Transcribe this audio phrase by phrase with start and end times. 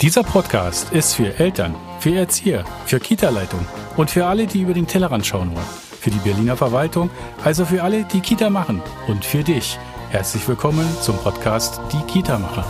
[0.00, 3.66] Dieser Podcast ist für Eltern, für Erzieher, für Kita-Leitung
[3.96, 5.66] und für alle, die über den Tellerrand schauen wollen.
[6.00, 7.10] Für die Berliner Verwaltung,
[7.42, 9.76] also für alle, die Kita machen und für dich.
[10.10, 12.64] Herzlich willkommen zum Podcast Die Kita-Macher.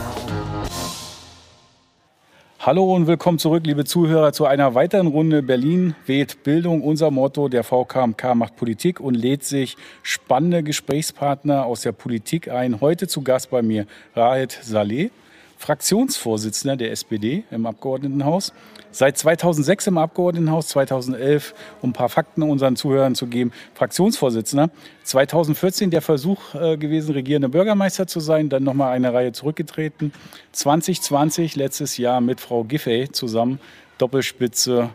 [2.60, 6.80] Hallo und willkommen zurück, liebe Zuhörer, zu einer weiteren Runde Berlin weht Bildung.
[6.80, 12.80] Unser Motto, der VKMK macht Politik und lädt sich spannende Gesprächspartner aus der Politik ein.
[12.80, 13.86] Heute zu Gast bei mir
[14.16, 15.10] Rahed Saleh.
[15.58, 18.52] Fraktionsvorsitzender der SPD im Abgeordnetenhaus.
[18.92, 24.70] Seit 2006 im Abgeordnetenhaus, 2011, um ein paar Fakten unseren Zuhörern zu geben, Fraktionsvorsitzender.
[25.02, 30.12] 2014 der Versuch äh, gewesen, regierender Bürgermeister zu sein, dann nochmal eine Reihe zurückgetreten.
[30.52, 33.58] 2020, letztes Jahr mit Frau Giffey zusammen,
[33.98, 34.90] Doppelspitze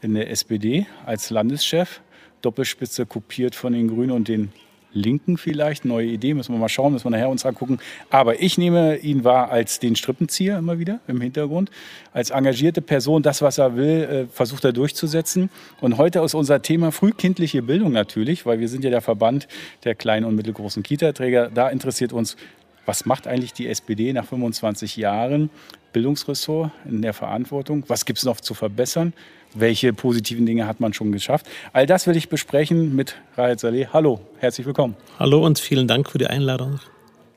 [0.00, 2.00] in der SPD als Landeschef.
[2.40, 4.52] Doppelspitze kopiert von den Grünen und den
[4.92, 5.84] Linken vielleicht.
[5.84, 7.78] Neue Idee, müssen wir mal schauen, müssen wir nachher uns angucken.
[8.10, 11.70] Aber ich nehme ihn wahr als den Strippenzieher immer wieder im Hintergrund.
[12.12, 15.50] Als engagierte Person, das, was er will, äh, versucht er durchzusetzen.
[15.80, 19.48] Und heute ist unser Thema frühkindliche Bildung natürlich, weil wir sind ja der Verband
[19.84, 21.50] der kleinen und mittelgroßen Kita-Träger.
[21.50, 22.36] Da interessiert uns,
[22.88, 25.50] was macht eigentlich die SPD nach 25 Jahren
[25.92, 27.84] Bildungsressort in der Verantwortung?
[27.88, 29.12] Was gibt es noch zu verbessern?
[29.54, 31.46] Welche positiven Dinge hat man schon geschafft.
[31.72, 33.88] All das will ich besprechen mit Raed Saleh.
[33.92, 34.96] Hallo, herzlich willkommen.
[35.18, 36.80] Hallo und vielen Dank für die Einladung.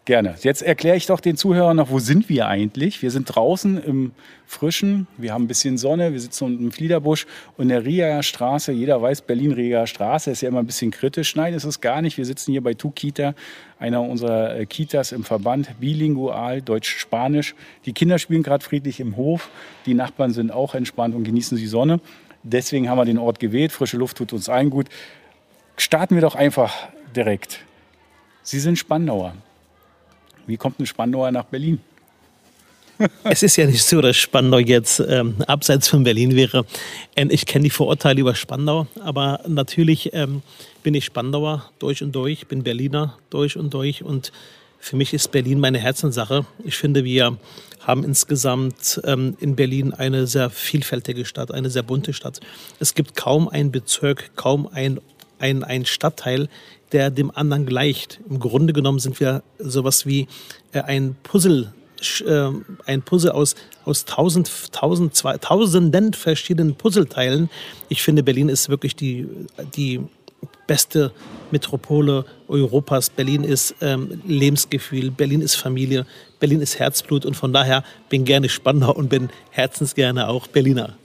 [0.05, 0.33] Gerne.
[0.41, 3.03] Jetzt erkläre ich doch den Zuhörern noch, wo sind wir eigentlich?
[3.03, 4.13] Wir sind draußen im
[4.47, 8.99] Frischen, wir haben ein bisschen Sonne, wir sitzen im Fliederbusch und der Rieger Straße, jeder
[8.99, 11.35] weiß, Berlin-Rieger Straße ist ja immer ein bisschen kritisch.
[11.35, 12.17] Nein, ist es gar nicht.
[12.17, 13.35] Wir sitzen hier bei Tukita,
[13.77, 17.53] einer unserer äh, Kitas im Verband, bilingual, Deutsch-Spanisch.
[17.85, 19.49] Die Kinder spielen gerade friedlich im Hof,
[19.85, 21.99] die Nachbarn sind auch entspannt und genießen die Sonne.
[22.41, 23.71] Deswegen haben wir den Ort gewählt.
[23.71, 24.87] Frische Luft tut uns allen gut.
[25.77, 26.73] Starten wir doch einfach
[27.15, 27.59] direkt.
[28.41, 29.35] Sie sind Spandauer.
[30.47, 31.79] Wie kommt ein Spandauer nach Berlin?
[33.23, 36.65] es ist ja nicht so, dass Spandau jetzt ähm, abseits von Berlin wäre.
[37.15, 40.41] Ähm, ich kenne die Vorurteile über Spandau, aber natürlich ähm,
[40.83, 44.31] bin ich Spandauer durch und durch, bin Berliner durch und durch und
[44.79, 46.45] für mich ist Berlin meine Herzenssache.
[46.63, 47.37] Ich finde, wir
[47.81, 52.39] haben insgesamt ähm, in Berlin eine sehr vielfältige Stadt, eine sehr bunte Stadt.
[52.79, 54.99] Es gibt kaum einen Bezirk, kaum ein,
[55.39, 56.49] ein, ein Stadtteil,
[56.91, 58.19] der dem anderen gleicht.
[58.29, 60.27] Im Grunde genommen sind wir sowas wie
[60.71, 61.73] äh, ein Puzzle,
[62.25, 62.49] äh,
[62.85, 67.49] ein Puzzle aus, aus tausend, tausend, zwei, tausenden verschiedenen Puzzleteilen.
[67.89, 69.27] Ich finde, Berlin ist wirklich die,
[69.75, 70.01] die
[70.67, 71.11] beste
[71.51, 73.09] Metropole Europas.
[73.09, 76.05] Berlin ist ähm, Lebensgefühl, Berlin ist Familie,
[76.39, 80.97] Berlin ist Herzblut und von daher bin gerne Spandau und bin herzensgerne auch Berliner.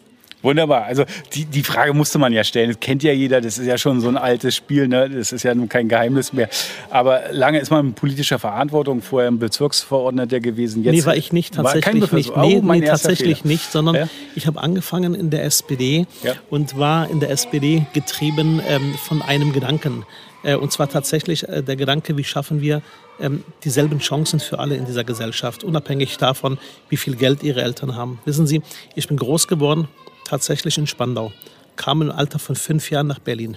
[0.42, 0.84] Wunderbar.
[0.84, 2.68] Also die, die Frage musste man ja stellen.
[2.68, 3.40] Das kennt ja jeder.
[3.40, 4.86] Das ist ja schon so ein altes Spiel.
[4.86, 5.08] Ne?
[5.08, 6.48] Das ist ja nun kein Geheimnis mehr.
[6.90, 9.02] Aber lange ist man in politischer Verantwortung.
[9.02, 10.84] Vorher ein Bezirksverordneter gewesen.
[10.84, 11.54] Jetzt nee, war ich nicht.
[11.54, 12.36] Tatsächlich nicht.
[12.36, 13.52] Oh, nee, nee tatsächlich Fehler.
[13.52, 13.72] nicht.
[13.72, 14.08] Sondern ja?
[14.34, 16.34] ich habe angefangen in der SPD ja.
[16.50, 20.04] und war in der SPD getrieben ähm, von einem Gedanken.
[20.44, 22.82] Äh, und zwar tatsächlich äh, der Gedanke, wie schaffen wir
[23.18, 26.58] ähm, dieselben Chancen für alle in dieser Gesellschaft, unabhängig davon,
[26.88, 28.20] wie viel Geld ihre Eltern haben.
[28.26, 28.62] Wissen Sie,
[28.94, 29.88] ich bin groß geworden
[30.26, 31.32] tatsächlich in Spandau,
[31.76, 33.56] kam im Alter von fünf Jahren nach Berlin,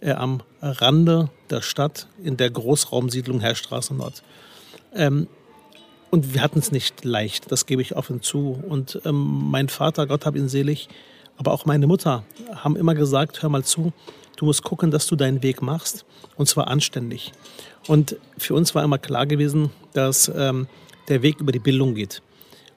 [0.00, 4.22] äh, am Rande der Stadt in der Großraumsiedlung Herrstraße Nord.
[4.94, 5.28] Ähm,
[6.10, 8.62] und wir hatten es nicht leicht, das gebe ich offen zu.
[8.68, 10.88] Und ähm, mein Vater, Gott hab ihn selig,
[11.38, 12.24] aber auch meine Mutter
[12.54, 13.92] haben immer gesagt, hör mal zu,
[14.36, 16.04] du musst gucken, dass du deinen Weg machst
[16.36, 17.32] und zwar anständig.
[17.86, 20.66] Und für uns war immer klar gewesen, dass ähm,
[21.08, 22.22] der Weg über die Bildung geht.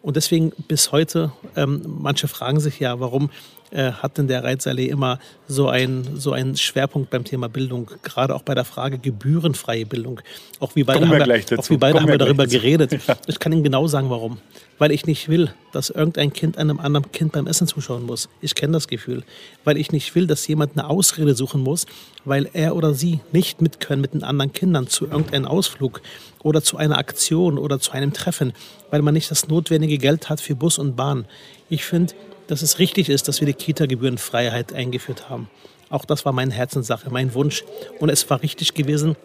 [0.06, 3.32] Und deswegen bis heute, ähm, manche fragen sich ja, warum
[3.76, 8.34] äh, hat denn der Reitsallee immer so, ein, so einen Schwerpunkt beim Thema Bildung, gerade
[8.34, 10.22] auch bei der Frage gebührenfreie Bildung.
[10.60, 12.96] Auch wir beide haben, wir, auch wir beide haben wir darüber geredet.
[13.08, 13.18] Ja.
[13.28, 14.40] Ich kann Ihnen genau sagen, warum.
[14.80, 18.30] Weil ich nicht will, dass irgendein Kind einem anderen Kind beim Essen zuschauen muss.
[18.42, 19.24] Ich kenne das Gefühl.
[19.64, 21.86] Weil ich nicht will, dass jemand eine Ausrede suchen muss,
[22.24, 26.02] weil er oder sie nicht mit können mit den anderen Kindern zu irgendeinem Ausflug
[26.42, 28.54] oder zu einer Aktion oder zu einem Treffen,
[28.90, 31.26] weil man nicht das notwendige Geld hat für Bus und Bahn.
[31.70, 32.14] Ich finde,
[32.48, 35.50] dass es richtig ist, dass wir die Kita-Gebührenfreiheit eingeführt haben.
[35.90, 37.64] Auch das war meine Herzenssache, mein Wunsch.
[38.00, 39.16] Und es war richtig gewesen,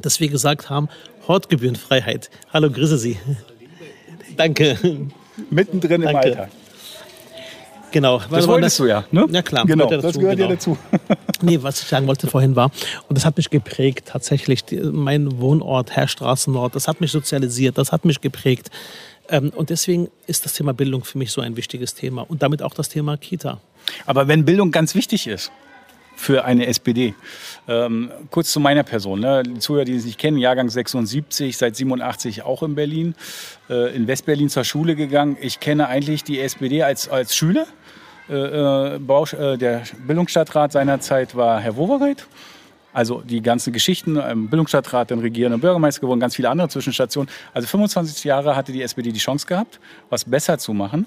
[0.00, 0.88] dass wir gesagt haben,
[1.28, 2.30] Hortgebührenfreiheit.
[2.52, 3.18] Hallo, grüße Sie.
[4.36, 4.78] Danke.
[5.50, 6.10] Mittendrin Danke.
[6.10, 6.50] im Alltag.
[7.92, 8.22] Genau.
[8.30, 9.26] Das wolltest du ja, ne?
[9.30, 9.66] Ja, klar.
[9.66, 10.48] Genau, das gehört genau.
[10.48, 10.78] ja dazu.
[11.42, 12.70] nee, was ich sagen wollte vorhin war,
[13.08, 18.06] und das hat mich geprägt, tatsächlich, mein Wohnort, Herrstraßennord, das hat mich sozialisiert, das hat
[18.06, 18.70] mich geprägt.
[19.28, 22.62] Ähm, und deswegen ist das Thema Bildung für mich so ein wichtiges Thema und damit
[22.62, 23.60] auch das Thema Kita.
[24.06, 25.52] Aber wenn Bildung ganz wichtig ist,
[26.14, 27.14] für eine SPD.
[27.68, 29.20] Ähm, kurz zu meiner Person.
[29.20, 29.42] Ne?
[29.42, 33.14] Die Zuhörer, die es nicht kennen, Jahrgang 76, seit 87 auch in Berlin,
[33.68, 35.36] äh, in Westberlin zur Schule gegangen.
[35.40, 37.66] Ich kenne eigentlich die SPD als, als Schüler.
[38.28, 42.26] Äh, äh, äh, der Bildungsstadtrat seinerzeit war Herr Wowereit.
[42.92, 47.30] Also die ganzen Geschichten, im Bildungsstadtrat, dann regierender Bürgermeister geworden, ganz viele andere Zwischenstationen.
[47.54, 49.80] Also 25 Jahre hatte die SPD die Chance gehabt,
[50.10, 51.06] was besser zu machen.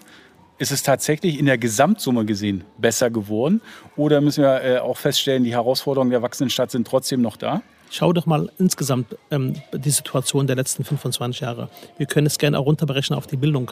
[0.58, 3.62] Ist es tatsächlich in der Gesamtsumme gesehen besser geworden?
[3.98, 7.62] Oder müssen wir äh, auch feststellen, die Herausforderungen der wachsenden Stadt sind trotzdem noch da?
[7.92, 11.70] Schau doch mal insgesamt ähm, die Situation der letzten 25 Jahre.
[11.98, 13.72] Wir können es gerne auch runterbrechen auf die Bildung.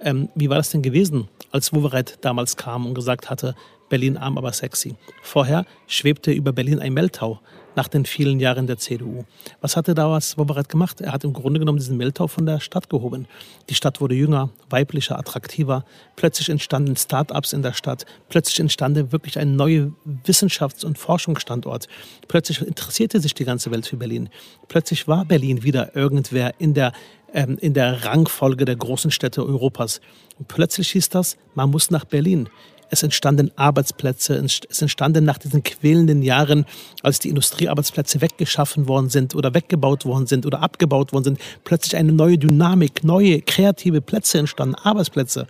[0.00, 3.54] Ähm, wie war das denn gewesen, als Wowereit damals kam und gesagt hatte,
[3.92, 4.94] Berlin arm, aber sexy?
[5.20, 7.40] Vorher schwebte über Berlin ein Mehltau
[7.76, 9.24] nach den vielen Jahren der CDU.
[9.60, 11.02] Was hatte damals Wowereit gemacht?
[11.02, 13.26] Er hat im Grunde genommen diesen Mehltau von der Stadt gehoben.
[13.68, 15.84] Die Stadt wurde jünger, weiblicher, attraktiver.
[16.16, 18.06] Plötzlich entstanden Start-ups in der Stadt.
[18.30, 19.92] Plötzlich entstand wirklich ein neuer
[20.24, 21.86] Wissenschafts- und Forschungsstandort.
[22.28, 24.30] Plötzlich interessierte sich die ganze Welt für Berlin.
[24.68, 26.92] Plötzlich war Berlin wieder irgendwer in der
[27.34, 30.00] ähm, in der Rangfolge der großen Städte Europas.
[30.38, 32.48] Und plötzlich hieß das, man muss nach Berlin.
[32.92, 34.34] Es entstanden Arbeitsplätze,
[34.68, 36.66] es entstanden nach diesen quälenden Jahren,
[37.02, 41.96] als die Industriearbeitsplätze weggeschaffen worden sind oder weggebaut worden sind oder abgebaut worden sind, plötzlich
[41.96, 45.46] eine neue Dynamik, neue kreative Plätze entstanden, Arbeitsplätze.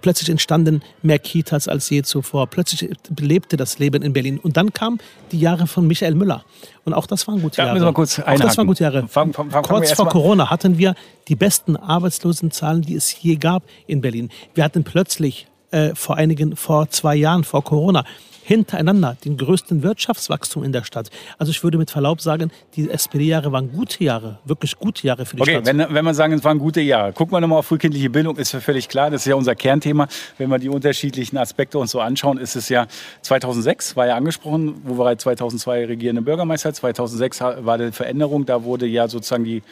[0.00, 2.48] Plötzlich entstanden mehr Kitas als je zuvor.
[2.48, 4.40] Plötzlich belebte das Leben in Berlin.
[4.40, 4.98] Und dann kamen
[5.30, 6.44] die Jahre von Michael Müller.
[6.84, 7.74] Und auch das waren gute ja, Jahre.
[7.74, 9.06] Müssen wir kurz auch das waren gute Jahre.
[9.06, 10.96] Fang, fang, fang, Kurz vor Corona hatten wir
[11.28, 14.30] die besten Arbeitslosenzahlen, die es je gab in Berlin.
[14.54, 18.04] Wir hatten plötzlich äh, vor einigen, vor zwei Jahren, vor Corona,
[18.44, 21.10] hintereinander den größten Wirtschaftswachstum in der Stadt.
[21.38, 25.36] Also ich würde mit Verlaub sagen, die SPD-Jahre waren gute Jahre, wirklich gute Jahre für
[25.36, 25.66] die okay, Stadt.
[25.66, 27.12] Wenn, wenn man sagen, es waren gute Jahre.
[27.12, 30.08] Gucken wir nochmal auf frühkindliche Bildung, ist ja völlig klar, das ist ja unser Kernthema.
[30.36, 32.86] Wenn wir die unterschiedlichen Aspekte uns so anschauen, ist es ja
[33.22, 38.86] 2006, war ja angesprochen, wo wir 2002 regierende Bürgermeister, 2006 war die Veränderung, da wurde
[38.86, 39.62] ja sozusagen die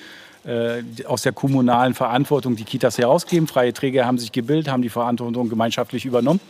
[0.45, 3.47] äh, aus der kommunalen Verantwortung die Kitas herausgeben.
[3.47, 6.41] Freie Träger haben sich gebildet, haben die Verantwortung gemeinschaftlich übernommen.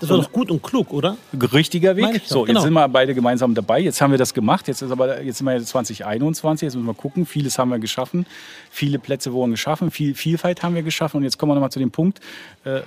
[0.00, 1.16] Das war doch gut und klug, oder?
[1.52, 2.22] Richtiger Weg.
[2.24, 2.58] So, genau.
[2.58, 3.80] jetzt sind wir beide gemeinsam dabei.
[3.80, 4.68] Jetzt haben wir das gemacht.
[4.68, 6.66] Jetzt ist aber jetzt sind wir 2021.
[6.66, 7.26] Jetzt müssen wir gucken.
[7.26, 8.26] Vieles haben wir geschaffen.
[8.70, 9.90] Viele Plätze wurden geschaffen.
[9.90, 11.18] Viel Vielfalt haben wir geschaffen.
[11.18, 12.20] Und jetzt kommen wir nochmal zu dem Punkt.
[12.64, 12.80] Äh,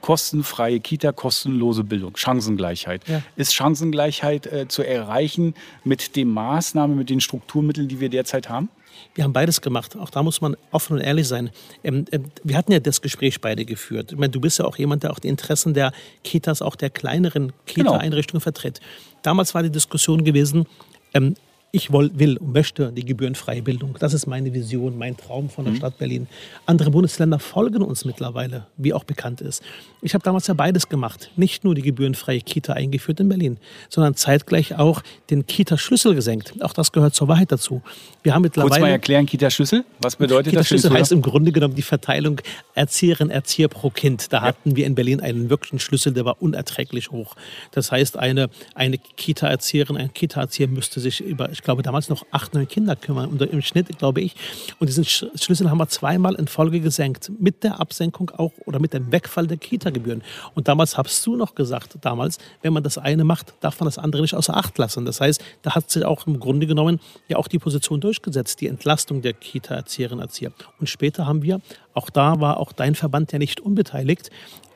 [0.00, 3.06] kostenfreie Kita, kostenlose Bildung, Chancengleichheit.
[3.06, 3.22] Ja.
[3.36, 8.70] Ist Chancengleichheit äh, zu erreichen mit den Maßnahmen, mit den Strukturmitteln, die wir derzeit haben?
[9.14, 9.96] Wir haben beides gemacht.
[9.96, 11.50] Auch da muss man offen und ehrlich sein.
[11.84, 14.12] Ähm, äh, wir hatten ja das Gespräch beide geführt.
[14.12, 15.92] Ich meine, du bist ja auch jemand, der auch die Interessen der
[16.24, 18.42] Kitas, auch der kleineren Kita-Einrichtungen genau.
[18.42, 18.80] vertritt.
[19.22, 20.66] Damals war die Diskussion gewesen,
[21.14, 21.34] ähm,
[21.72, 23.96] ich will und möchte die gebührenfreie Bildung.
[24.00, 25.78] Das ist meine Vision, mein Traum von der mhm.
[25.78, 26.26] Stadt Berlin.
[26.66, 29.62] Andere Bundesländer folgen uns mittlerweile, wie auch bekannt ist.
[30.02, 31.30] Ich habe damals ja beides gemacht.
[31.36, 33.58] Nicht nur die gebührenfreie Kita eingeführt in Berlin,
[33.88, 36.54] sondern zeitgleich auch den Kita-Schlüssel gesenkt.
[36.60, 37.82] Auch das gehört zur Wahrheit dazu.
[38.22, 38.70] Wir haben mittlerweile.
[38.70, 39.84] Kurz mal erklären, Kita-Schlüssel?
[40.00, 40.68] Was bedeutet Kita das?
[40.68, 42.40] Kita-Schlüssel heißt im Grunde genommen die Verteilung
[42.74, 44.32] Erzieherin, Erzieher pro Kind.
[44.32, 44.42] Da ja.
[44.42, 47.36] hatten wir in Berlin einen wirklichen Schlüssel, der war unerträglich hoch.
[47.70, 52.54] Das heißt, eine, eine Kita-Erzieherin, ein Kita-Erzieher müsste sich über, ich glaube, damals noch acht,
[52.54, 54.34] neun Kinder kümmern, im Schnitt, glaube ich.
[54.78, 57.30] Und diesen Schlüssel haben wir zweimal in Folge gesenkt.
[57.38, 60.22] Mit der Absenkung auch oder mit dem Wegfall der Kita-Gebühren.
[60.54, 63.98] Und damals hast du noch gesagt, damals, wenn man das eine macht, darf man das
[63.98, 65.04] andere nicht außer Acht lassen.
[65.04, 66.98] Das heißt, da hat sich auch im Grunde genommen
[67.28, 70.52] ja auch die Position durchgesetzt, die Entlastung der Kita-Erzieherinnen und Erzieher.
[70.78, 71.60] Und später haben wir,
[71.92, 74.30] auch da war auch dein Verband ja nicht unbeteiligt,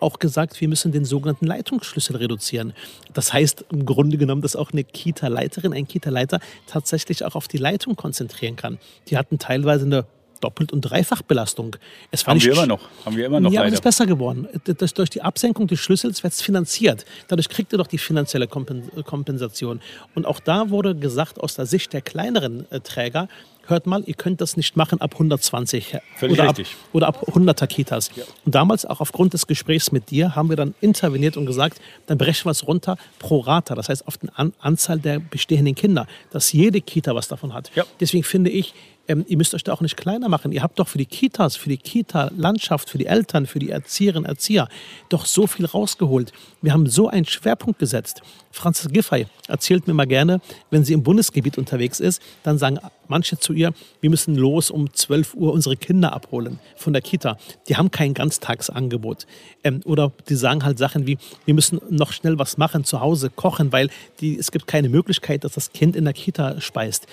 [0.04, 2.72] auch gesagt, wir müssen den sogenannten Leitungsschlüssel reduzieren.
[3.12, 7.58] Das heißt im Grunde genommen, dass auch eine Kita-Leiterin, ein Kita-Leiter tatsächlich auch auf die
[7.58, 8.78] Leitung konzentrieren kann.
[9.08, 10.06] Die hatten teilweise eine
[10.40, 11.76] Doppelt- und Dreifachbelastung.
[12.10, 12.82] Es war haben wir immer noch.
[13.06, 14.46] Haben wir immer noch ja, aber es ist besser geworden.
[14.64, 17.06] Das, durch die Absenkung des Schlüssels wird es finanziert.
[17.28, 19.80] Dadurch kriegt ihr doch die finanzielle Kompensation.
[20.14, 23.28] Und auch da wurde gesagt, aus der Sicht der kleineren äh, Träger,
[23.66, 26.68] hört mal, ihr könnt das nicht machen ab 120 Völlig oder, richtig.
[26.68, 28.10] Ab, oder ab 100er Kitas.
[28.16, 28.24] Ja.
[28.44, 32.18] Und damals, auch aufgrund des Gesprächs mit dir, haben wir dann interveniert und gesagt, dann
[32.18, 36.06] brechen wir es runter pro Rata, das heißt auf die An Anzahl der bestehenden Kinder,
[36.30, 37.70] dass jede Kita was davon hat.
[37.74, 37.84] Ja.
[38.00, 38.74] Deswegen finde ich,
[39.08, 40.52] ähm, ihr müsst euch da auch nicht kleiner machen.
[40.52, 44.26] Ihr habt doch für die Kitas, für die Kita-Landschaft, für die Eltern, für die Erzieherinnen,
[44.26, 44.68] Erzieher
[45.08, 46.32] doch so viel rausgeholt.
[46.62, 48.22] Wir haben so einen Schwerpunkt gesetzt.
[48.50, 53.38] Franzis Giffey erzählt mir mal gerne, wenn sie im Bundesgebiet unterwegs ist, dann sagen manche
[53.38, 57.36] zu ihr, wir müssen los um 12 Uhr unsere Kinder abholen von der Kita.
[57.68, 59.26] Die haben kein Ganztagsangebot.
[59.64, 63.28] Ähm, oder die sagen halt Sachen wie, wir müssen noch schnell was machen zu Hause,
[63.28, 67.06] kochen, weil die, es gibt keine Möglichkeit, dass das Kind in der Kita speist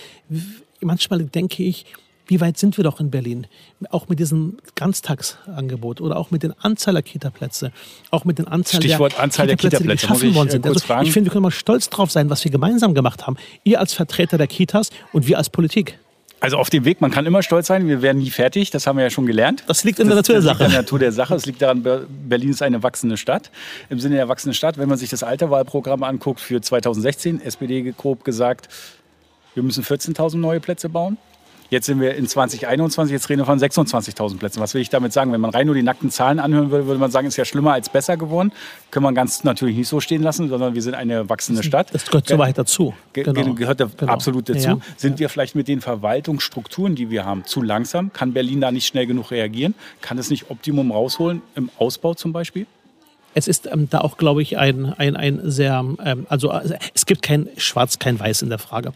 [0.81, 1.85] manchmal denke ich,
[2.31, 3.45] Wie weit sind wir doch in Berlin?
[3.89, 7.73] Auch mit diesem Ganztagsangebot oder auch mit den Anzahl der Kitaplätze,
[8.09, 10.65] auch mit den Anzahl Stichwort der Anzahl Kita-Plätze, der Kitaplätze, die geschaffen worden sind.
[10.65, 13.35] Also, ich finde, wir können mal stolz drauf sein, was wir gemeinsam gemacht haben.
[13.65, 15.97] Ihr als Vertreter der Kitas und wir als Politik.
[16.39, 18.95] Also auf dem Weg, man kann immer stolz sein, wir werden nie fertig, das haben
[18.95, 19.65] wir ja schon gelernt.
[19.67, 20.59] Das liegt in der Natur der Sache.
[20.59, 21.35] Das liegt in der Natur der Sache.
[21.35, 23.51] Es liegt daran, Berlin ist eine wachsende Stadt.
[23.89, 27.93] Im Sinne der wachsenden Stadt, wenn man sich das alte Wahlprogramm anguckt für 2016, SPD
[27.95, 28.69] grob gesagt,
[29.53, 31.17] wir müssen 14.000 neue Plätze bauen.
[31.71, 34.59] Jetzt sind wir in 2021, jetzt reden wir von 26.000 Plätzen.
[34.59, 35.31] Was will ich damit sagen?
[35.31, 37.71] Wenn man rein nur die nackten Zahlen anhören würde, würde man sagen, ist ja schlimmer
[37.71, 38.51] als besser geworden.
[38.91, 41.93] Können wir ganz natürlich nicht so stehen lassen, sondern wir sind eine wachsende Stadt.
[41.93, 42.93] Das gehört so weit dazu.
[43.13, 43.53] Ge genau.
[43.53, 44.11] Gehört da genau.
[44.11, 44.67] absolut dazu.
[44.67, 44.77] Ja.
[44.97, 48.11] Sind wir vielleicht mit den Verwaltungsstrukturen, die wir haben, zu langsam?
[48.11, 49.73] Kann Berlin da nicht schnell genug reagieren?
[50.01, 52.67] Kann es nicht Optimum rausholen im Ausbau zum Beispiel?
[53.33, 56.51] Es ist ähm, da auch, glaube ich, ein, ein, ein sehr, ähm, also
[56.93, 58.91] es gibt kein Schwarz, kein Weiß in der Frage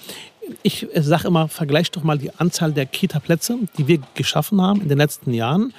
[0.64, 4.90] ich sage immer, vergleich doch mal die Anzahl der Kita-Plätze, die wir geschaffen haben in
[4.90, 5.74] den letzten Jahren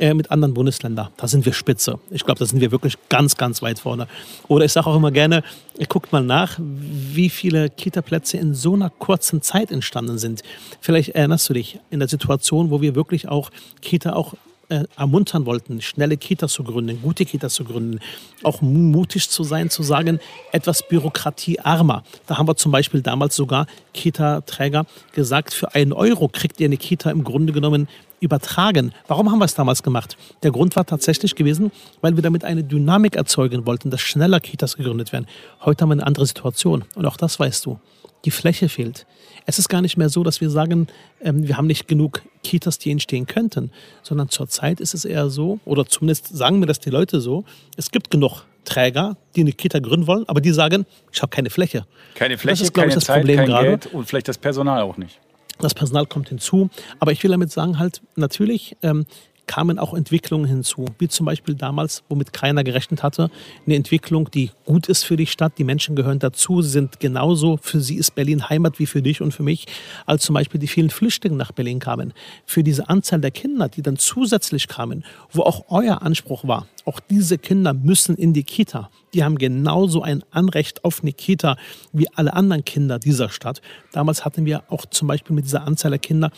[0.00, 1.08] äh, mit anderen Bundesländern.
[1.16, 1.98] Da sind wir spitze.
[2.10, 4.08] Ich glaube, da sind wir wirklich ganz, ganz weit vorne.
[4.48, 5.42] Oder ich sage auch immer gerne,
[5.88, 10.42] guckt mal nach, wie viele Kita-Plätze in so einer kurzen Zeit entstanden sind.
[10.80, 13.50] Vielleicht erinnerst du dich in der Situation, wo wir wirklich auch
[13.82, 14.34] Kita auch
[14.70, 18.00] äh, ermuntern wollten, schnelle Kitas zu gründen, gute Kitas zu gründen,
[18.42, 20.20] auch mutig zu sein, zu sagen,
[20.52, 22.04] etwas bürokratiearmer.
[22.26, 26.76] Da haben wir zum Beispiel damals sogar Kita-Träger gesagt, für einen Euro kriegt ihr eine
[26.76, 27.88] Kita im Grunde genommen
[28.20, 28.92] übertragen.
[29.08, 30.16] Warum haben wir es damals gemacht?
[30.42, 34.76] Der Grund war tatsächlich gewesen, weil wir damit eine Dynamik erzeugen wollten, dass schneller Kitas
[34.76, 35.26] gegründet werden.
[35.64, 37.78] Heute haben wir eine andere Situation und auch das weißt du.
[38.24, 39.06] Die Fläche fehlt.
[39.46, 40.88] Es ist gar nicht mehr so, dass wir sagen,
[41.22, 43.70] ähm, wir haben nicht genug Kitas, die entstehen könnten,
[44.02, 47.44] sondern zurzeit ist es eher so, oder zumindest sagen mir das die Leute so,
[47.76, 51.50] es gibt genug Träger, die eine Kita gründen wollen, aber die sagen, ich habe keine
[51.50, 51.86] Fläche.
[52.14, 53.68] Keine Fläche, das ist, keine ich, das Zeit, Problem kein gerade.
[53.68, 55.18] Geld und vielleicht das Personal auch nicht.
[55.58, 56.70] Das Personal kommt hinzu.
[56.98, 59.06] Aber ich will damit sagen, halt, natürlich, ähm,
[59.50, 63.32] kamen auch Entwicklungen hinzu, wie zum Beispiel damals, womit keiner gerechnet hatte,
[63.66, 65.58] eine Entwicklung, die gut ist für die Stadt.
[65.58, 69.32] Die Menschen gehören dazu, sind genauso, für sie ist Berlin Heimat wie für dich und
[69.32, 69.66] für mich,
[70.06, 72.12] als zum Beispiel die vielen Flüchtlinge nach Berlin kamen.
[72.46, 77.00] Für diese Anzahl der Kinder, die dann zusätzlich kamen, wo auch euer Anspruch war, auch
[77.00, 78.88] diese Kinder müssen in die Kita.
[79.14, 81.56] Die haben genauso ein Anrecht auf eine Kita
[81.92, 83.60] wie alle anderen Kinder dieser Stadt.
[83.90, 86.30] Damals hatten wir auch zum Beispiel mit dieser Anzahl der Kinder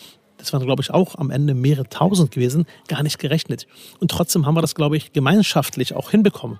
[0.43, 3.65] das waren, glaube ich, auch am Ende mehrere tausend gewesen, gar nicht gerechnet.
[3.99, 6.59] Und trotzdem haben wir das, glaube ich, gemeinschaftlich auch hinbekommen.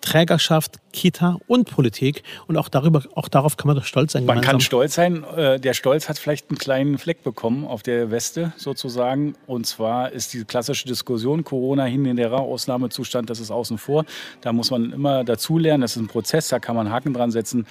[0.00, 2.22] Trägerschaft, Kita und Politik.
[2.46, 4.24] Und auch, darüber, auch darauf kann man doch stolz sein.
[4.26, 4.52] Man gemeinsam.
[4.52, 5.24] kann stolz sein.
[5.24, 9.34] Äh, der Stolz hat vielleicht einen kleinen Fleck bekommen auf der Weste sozusagen.
[9.48, 14.04] Und zwar ist die klassische Diskussion Corona hin in der Ausnahmezustand, das ist außen vor.
[14.40, 15.82] Da muss man immer dazulernen.
[15.82, 17.66] Das ist ein Prozess, da kann man Haken dran setzen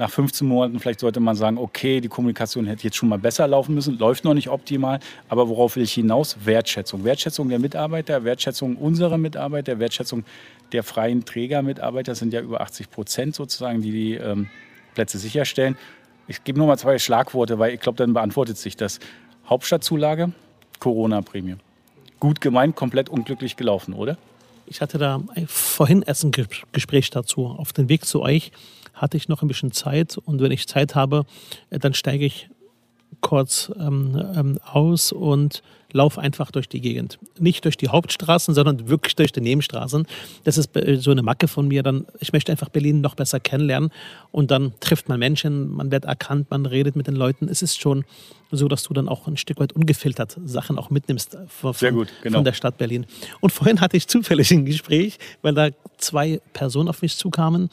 [0.00, 3.46] nach 15 Monaten vielleicht sollte man sagen, okay, die Kommunikation hätte jetzt schon mal besser
[3.46, 6.38] laufen müssen, läuft noch nicht optimal, aber worauf will ich hinaus?
[6.42, 7.04] Wertschätzung.
[7.04, 10.24] Wertschätzung der Mitarbeiter, Wertschätzung unserer Mitarbeiter, Wertschätzung
[10.72, 14.48] der freien Trägermitarbeiter sind ja über 80 Prozent sozusagen, die die ähm,
[14.94, 15.76] Plätze sicherstellen.
[16.28, 19.00] Ich gebe nur mal zwei Schlagworte, weil ich glaube, dann beantwortet sich das.
[19.48, 20.32] Hauptstadtzulage,
[20.78, 21.56] Corona-Prämie.
[22.20, 24.16] Gut gemeint, komplett unglücklich gelaufen, oder?
[24.64, 26.32] Ich hatte da vorhin erst ein
[26.72, 28.50] Gespräch dazu auf dem Weg zu euch
[29.00, 31.24] hatte ich noch ein bisschen Zeit und wenn ich Zeit habe,
[31.70, 32.50] äh, dann steige ich
[33.22, 37.18] kurz ähm, ähm, aus und laufe einfach durch die Gegend.
[37.38, 40.06] Nicht durch die Hauptstraßen, sondern wirklich durch die Nebenstraßen.
[40.44, 41.82] Das ist äh, so eine Macke von mir.
[41.82, 43.90] Dann, ich möchte einfach Berlin noch besser kennenlernen
[44.32, 47.48] und dann trifft man Menschen, man wird erkannt, man redet mit den Leuten.
[47.48, 48.04] Es ist schon
[48.50, 52.38] so, dass du dann auch ein Stück weit ungefiltert Sachen auch mitnimmst von, gut, genau.
[52.38, 53.06] von der Stadt Berlin.
[53.40, 55.68] Und vorhin hatte ich zufällig ein Gespräch, weil da
[55.98, 57.70] zwei Personen auf mich zukamen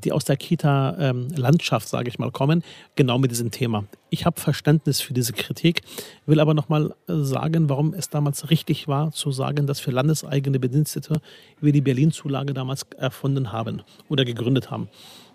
[0.00, 2.62] die aus der Kita-Landschaft, ähm, sage ich mal, kommen,
[2.96, 3.84] genau mit diesem Thema.
[4.10, 5.82] Ich habe Verständnis für diese Kritik,
[6.26, 7.14] will aber nochmal äh,
[7.52, 11.20] sagen, warum es damals richtig war, zu sagen, dass für landeseigene Bedienstete
[11.60, 14.88] wir die Berlin-Zulage damals erfunden haben oder gegründet haben.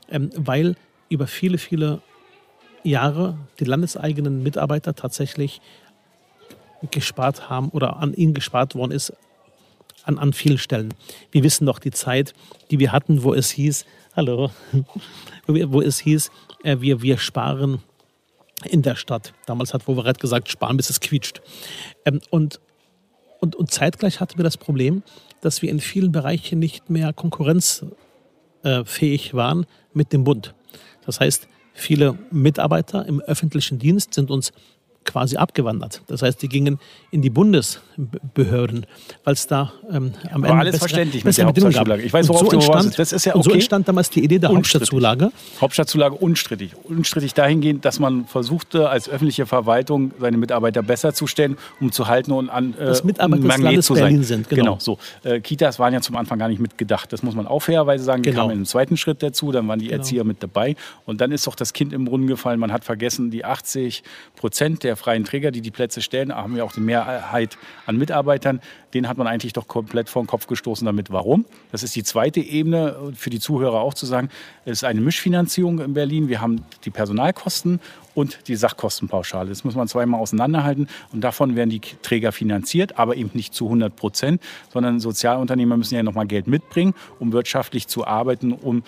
[0.10, 0.76] Ähm, weil
[1.10, 2.02] über viele, viele
[2.84, 5.62] Jahre die landeseigenen Mitarbeiter tatsächlich
[6.92, 9.14] gespart haben oder an ihnen gespart worden ist
[10.04, 10.94] an, an vielen Stellen.
[11.32, 12.34] Wir wissen doch die Zeit,
[12.72, 14.52] die wir hatten, wo es hieß, hallo,
[15.48, 16.32] wo es hieß,
[16.64, 17.84] äh, wir, wir sparen
[18.66, 19.34] in der Stadt.
[19.46, 21.42] Damals hat Wowereit gesagt, sparen bis es quietscht.
[22.06, 22.60] Ähm, und,
[23.40, 25.04] und, und zeitgleich hatten wir das Problem,
[25.42, 30.56] dass wir in vielen Bereichen nicht mehr konkurrenzfähig waren mit dem Bund.
[31.06, 34.52] Das heißt, viele Mitarbeiter im öffentlichen Dienst sind uns
[35.08, 36.02] quasi abgewandert.
[36.08, 38.86] Das heißt, die gingen in die Bundesbehörden,
[39.24, 42.04] weil es da ähm, am Ende alles bessere, verständlich mit der Hauptstadtzulage.
[42.04, 43.38] Ich weiß, worauf so entstand, Das ist ja okay.
[43.38, 45.32] Und so entstand damals die Idee der Hauptstadtzulage.
[45.60, 46.74] Hauptstadtzulage unstrittig.
[46.84, 52.08] Unstrittig dahingehend, dass man versuchte, als öffentliche Verwaltung seine Mitarbeiter besser zu stellen, um zu
[52.08, 54.50] halten und an äh, dass Mitarbeiter des Landes Berlin sind.
[54.50, 54.62] Genau.
[54.62, 54.98] genau so.
[55.24, 57.12] Äh, Kitas waren ja zum Anfang gar nicht mitgedacht.
[57.14, 58.24] Das muss man auch fairerweise sagen.
[58.24, 58.44] Die genau.
[58.48, 59.52] kamen im zweiten Schritt dazu.
[59.52, 59.98] Dann waren die genau.
[59.98, 60.76] Erzieher mit dabei.
[61.06, 62.60] Und dann ist doch das Kind im Brunnen gefallen.
[62.60, 64.04] Man hat vergessen, die 80
[64.36, 68.62] Prozent der freien Träger, die die Plätze stellen, haben ja auch die Mehrheit an Mitarbeitern.
[68.94, 71.12] Den hat man eigentlich doch komplett vor den Kopf gestoßen damit.
[71.12, 71.46] Warum?
[71.72, 74.30] Das ist die zweite Ebene, für die Zuhörer auch zu sagen.
[74.66, 76.28] Es ist eine Mischfinanzierung in Berlin.
[76.28, 77.80] Wir haben die Personalkosten
[78.16, 79.50] und die Sachkostenpauschale.
[79.50, 80.88] Das muss man zweimal auseinanderhalten.
[81.14, 84.42] Und davon werden die Träger finanziert, aber eben nicht zu 100 Prozent,
[84.74, 88.84] sondern Sozialunternehmer müssen ja nochmal Geld mitbringen, um wirtschaftlich zu arbeiten, um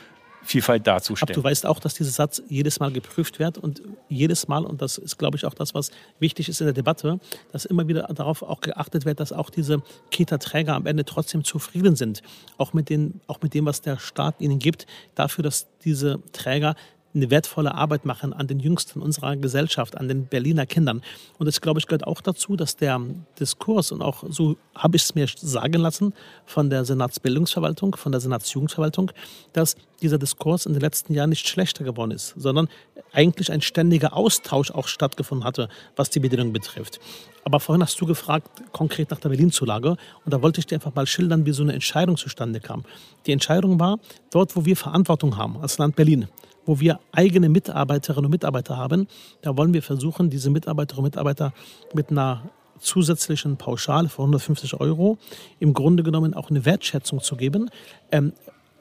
[0.50, 1.29] Vielfalt darzustellen.
[1.29, 4.82] Aber du weißt auch, dass dieser Satz jedes Mal geprüft wird und jedes Mal, und
[4.82, 7.20] das ist, glaube ich, auch das, was wichtig ist in der Debatte,
[7.51, 11.96] dass immer wieder darauf auch geachtet wird, dass auch diese Kita-Träger am Ende trotzdem zufrieden
[11.96, 12.24] sind.
[12.58, 16.75] Auch mit, den, auch mit dem, was der Staat ihnen gibt, dafür, dass diese Träger
[17.13, 21.01] eine wertvolle Arbeit machen an den Jüngsten unserer Gesellschaft, an den Berliner Kindern.
[21.38, 23.01] Und das, glaube ich, gehört auch dazu, dass der
[23.39, 26.13] Diskurs, und auch so habe ich es mir sagen lassen
[26.46, 29.12] von der Senatsbildungsverwaltung, von der Senatsjugendverwaltung,
[29.54, 32.70] dass dieser Diskurs in den letzten Jahren nicht schlechter geworden ist, sondern
[33.12, 37.00] eigentlich ein ständiger Austausch auch stattgefunden hatte, was die Bedienung betrifft.
[37.44, 39.92] Aber vorhin hast du gefragt, konkret nach der Berlin-Zulage.
[39.92, 42.84] Und da wollte ich dir einfach mal schildern, wie so eine Entscheidung zustande kam.
[43.25, 43.98] Die Entscheidung war,
[44.30, 46.28] dort, wo wir Verantwortung haben, als Land Berlin,
[46.70, 49.08] wo wir eigene Mitarbeiterinnen und Mitarbeiter haben.
[49.42, 51.52] Da wollen wir versuchen, diese Mitarbeiterinnen und Mitarbeiter
[51.96, 52.44] mit einer
[52.80, 55.18] zusätzlichen Pauschale von 150 Euro
[55.60, 57.72] im Grunde genommen auch eine Wertschätzung zu geben.
[58.12, 58.34] Ähm,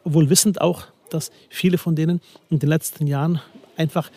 [0.04, 3.40] wohl wissend auch, dass viele von denen in den letzten Jahren
[3.78, 4.10] einfach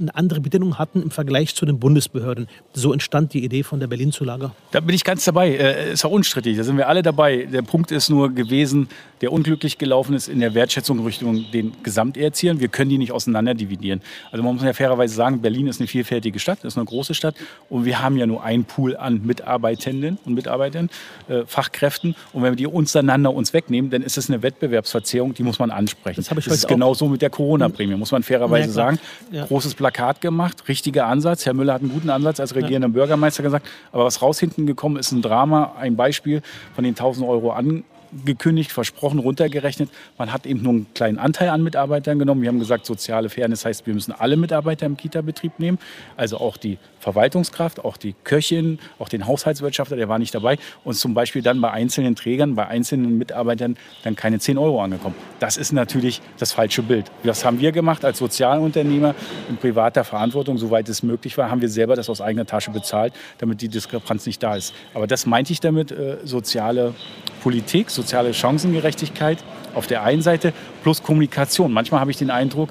[0.00, 2.48] eine andere Bedingung hatten im Vergleich zu den Bundesbehörden.
[2.72, 4.52] So entstand die Idee von der Berlin-Zulage.
[4.70, 5.50] Da bin ich ganz dabei.
[5.50, 6.56] Äh, ist auch unstrittig.
[6.56, 7.44] Da sind wir alle dabei.
[7.44, 8.88] Der Punkt ist nur gewesen,
[9.20, 12.60] der unglücklich gelaufen ist in der Wertschätzung Richtung den Gesamterziehern.
[12.60, 14.00] Wir können die nicht auseinander dividieren.
[14.30, 17.34] Also man muss ja fairerweise sagen, Berlin ist eine vielfältige Stadt, ist eine große Stadt
[17.68, 20.90] und wir haben ja nur einen Pool an Mitarbeitenden und Mitarbeitern,
[21.28, 22.14] äh, Fachkräften.
[22.32, 25.70] Und wenn wir die untereinander uns wegnehmen, dann ist es eine Wettbewerbsverzerrung, die muss man
[25.70, 26.24] ansprechen.
[26.24, 28.98] Das, das ist genauso mit der Corona-Prämie, muss man fairerweise ja, sagen.
[29.30, 29.46] Ja.
[29.46, 31.46] Großes Plakat gemacht, richtiger Ansatz.
[31.46, 32.92] Herr Müller hat einen guten Ansatz als regierender ja.
[32.92, 33.66] Bürgermeister gesagt.
[33.92, 36.42] Aber was raus hinten gekommen ist, ein Drama, ein Beispiel
[36.74, 37.84] von den 1000 Euro an
[38.24, 39.90] gekündigt, versprochen, runtergerechnet.
[40.16, 42.42] Man hat eben nur einen kleinen Anteil an Mitarbeitern genommen.
[42.42, 45.78] Wir haben gesagt, soziale Fairness heißt, wir müssen alle Mitarbeiter im Kita-Betrieb nehmen.
[46.16, 50.58] Also auch die Verwaltungskraft, auch die Köchin, auch den Haushaltswirtschafter, der war nicht dabei.
[50.84, 55.14] Und zum Beispiel dann bei einzelnen Trägern, bei einzelnen Mitarbeitern dann keine 10 Euro angekommen.
[55.38, 57.10] Das ist natürlich das falsche Bild.
[57.22, 59.14] Das haben wir gemacht als Sozialunternehmer
[59.48, 60.58] in privater Verantwortung.
[60.58, 64.26] Soweit es möglich war, haben wir selber das aus eigener Tasche bezahlt, damit die Diskrepanz
[64.26, 64.74] nicht da ist.
[64.94, 66.94] Aber das meinte ich damit, äh, soziale
[67.42, 69.38] Politik, soziale Chancengerechtigkeit
[69.74, 71.72] auf der einen Seite plus Kommunikation.
[71.72, 72.70] Manchmal habe ich den Eindruck,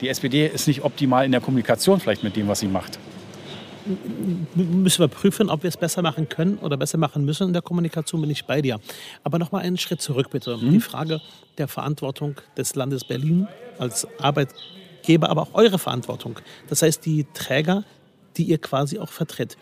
[0.00, 2.98] die SPD ist nicht optimal in der Kommunikation vielleicht mit dem, was sie macht
[4.54, 7.62] müssen wir prüfen, ob wir es besser machen können oder besser machen müssen in der
[7.62, 8.80] Kommunikation, bin ich bei dir.
[9.24, 10.56] Aber noch mal einen Schritt zurück bitte.
[10.56, 10.72] Mhm.
[10.72, 11.20] Die Frage
[11.56, 16.38] der Verantwortung des Landes Berlin als Arbeitgeber, aber auch eure Verantwortung.
[16.68, 17.84] Das heißt, die Träger,
[18.36, 19.56] die ihr quasi auch vertritt.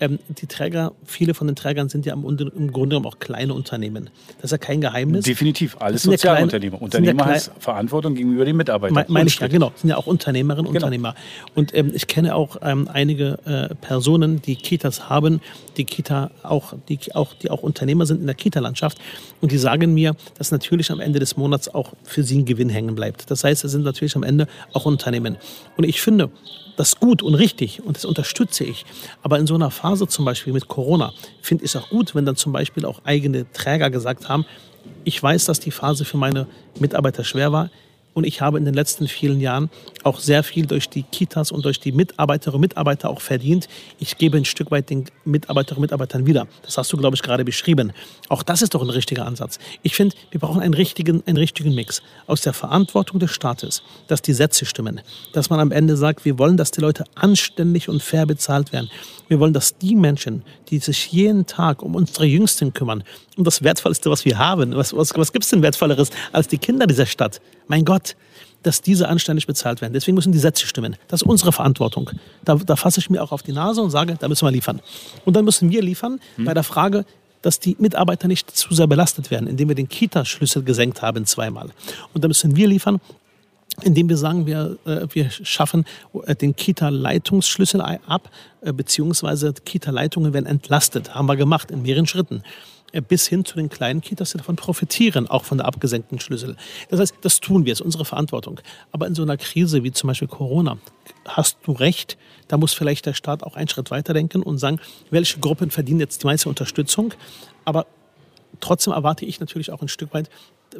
[0.00, 3.52] Ähm, die Träger, viele von den Trägern sind ja im, im, Grunde genommen auch kleine
[3.52, 4.08] Unternehmen.
[4.36, 5.24] Das ist ja kein Geheimnis.
[5.24, 6.76] Definitiv, alles Sozialunternehmer.
[6.76, 9.04] Ja Unternehmer ja heißt Verantwortung gegenüber den Mitarbeitern.
[9.08, 9.72] Meine ich ja, genau.
[9.76, 10.86] Sind ja auch Unternehmerinnen und genau.
[10.86, 11.14] Unternehmer.
[11.54, 15.40] Und ähm, ich kenne auch ähm, einige äh, Personen, die Kitas haben,
[15.76, 18.98] die Kita auch, die auch, die auch Unternehmer sind in der Kita-Landschaft.
[19.40, 22.70] Und die sagen mir, dass natürlich am Ende des Monats auch für sie ein Gewinn
[22.70, 23.30] hängen bleibt.
[23.30, 25.36] Das heißt, es sind natürlich am Ende auch Unternehmen.
[25.76, 26.30] Und ich finde,
[26.80, 28.86] das ist gut und richtig und das unterstütze ich.
[29.22, 31.12] Aber in so einer Phase zum Beispiel mit Corona
[31.42, 34.46] finde ich es auch gut, wenn dann zum Beispiel auch eigene Träger gesagt haben,
[35.04, 36.46] ich weiß, dass die Phase für meine
[36.78, 37.68] Mitarbeiter schwer war.
[38.12, 39.70] Und ich habe in den letzten vielen Jahren
[40.02, 43.68] auch sehr viel durch die Kitas und durch die Mitarbeiterinnen und Mitarbeiter auch verdient.
[43.98, 46.48] Ich gebe ein Stück weit den Mitarbeiterinnen und Mitarbeitern wieder.
[46.62, 47.92] Das hast du, glaube ich, gerade beschrieben.
[48.28, 49.58] Auch das ist doch ein richtiger Ansatz.
[49.82, 54.22] Ich finde, wir brauchen einen richtigen, einen richtigen Mix aus der Verantwortung des Staates, dass
[54.22, 55.00] die Sätze stimmen,
[55.32, 58.90] dass man am Ende sagt, wir wollen, dass die Leute anständig und fair bezahlt werden.
[59.28, 63.04] Wir wollen, dass die Menschen, die sich jeden Tag um unsere Jüngsten kümmern,
[63.40, 66.58] um das Wertvollste, was wir haben, was, was, was gibt es denn Wertvolleres als die
[66.58, 67.40] Kinder dieser Stadt?
[67.66, 68.14] Mein Gott,
[68.62, 69.94] dass diese anständig bezahlt werden.
[69.94, 70.96] Deswegen müssen die Sätze stimmen.
[71.08, 72.10] Das ist unsere Verantwortung.
[72.44, 74.80] Da, da fasse ich mir auch auf die Nase und sage, da müssen wir liefern.
[75.24, 76.44] Und dann müssen wir liefern hm.
[76.44, 77.06] bei der Frage,
[77.42, 81.70] dass die Mitarbeiter nicht zu sehr belastet werden, indem wir den Kita-Schlüssel gesenkt haben zweimal.
[82.12, 83.00] Und dann müssen wir liefern,
[83.82, 85.86] indem wir sagen, wir, äh, wir schaffen
[86.26, 91.14] äh, den Kita-Leitungsschlüssel ab, äh, beziehungsweise Kita-Leitungen werden entlastet.
[91.14, 92.42] Haben wir gemacht in mehreren Schritten.
[93.08, 96.56] Bis hin zu den kleinen Kitas, die davon profitieren, auch von der abgesenkten Schlüssel.
[96.88, 98.60] Das heißt, das tun wir, ist unsere Verantwortung.
[98.92, 100.78] Aber in so einer Krise wie zum Beispiel Corona,
[101.26, 105.38] hast du recht, da muss vielleicht der Staat auch einen Schritt weiterdenken und sagen, welche
[105.38, 107.14] Gruppen verdienen jetzt die meiste Unterstützung.
[107.64, 107.86] Aber
[108.60, 110.28] trotzdem erwarte ich natürlich auch ein Stück weit,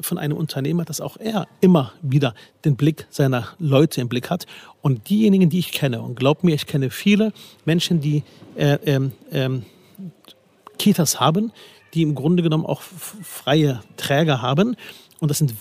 [0.00, 4.46] von einem Unternehmer, dass auch er immer wieder den Blick seiner Leute im Blick hat.
[4.82, 7.32] Und diejenigen, die ich kenne, und glaub mir, ich kenne viele
[7.64, 8.22] Menschen, die
[8.56, 9.64] äh, ähm, ähm,
[10.78, 11.52] Kitas haben,
[11.94, 14.76] die im Grunde genommen auch freie Träger haben.
[15.20, 15.54] Und das sind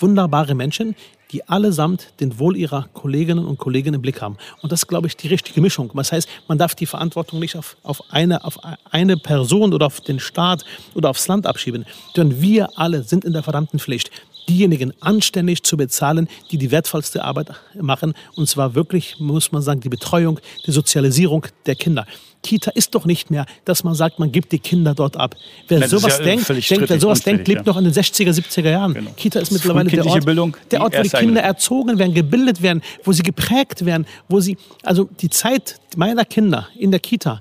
[0.00, 0.96] wunderbare Menschen,
[1.32, 4.36] die allesamt den Wohl ihrer Kolleginnen und Kollegen im Blick haben.
[4.60, 5.90] Und das ist, glaube ich, die richtige Mischung.
[5.94, 8.58] Das heißt, man darf die Verantwortung nicht auf, auf, eine, auf
[8.90, 10.64] eine Person oder auf den Staat
[10.94, 14.10] oder aufs Land abschieben, sondern wir alle sind in der verdammten Pflicht
[14.48, 17.48] diejenigen anständig zu bezahlen, die die wertvollste Arbeit
[17.80, 18.14] machen.
[18.36, 22.06] Und zwar wirklich, muss man sagen, die Betreuung, die Sozialisierung der Kinder.
[22.42, 25.36] Kita ist doch nicht mehr, dass man sagt, man gibt die Kinder dort ab.
[25.68, 27.72] Wer Nein, sowas ja denkt, denkt, wer sowas denkt, lebt ja.
[27.72, 28.94] noch in den 60er, 70er Jahren.
[28.94, 29.12] Genau.
[29.16, 32.82] Kita ist mittlerweile der Ort, Bildung, der Ort, wo die Kinder erzogen werden, gebildet werden,
[33.04, 37.40] wo sie geprägt werden, wo sie, also die Zeit meiner Kinder in der Kita,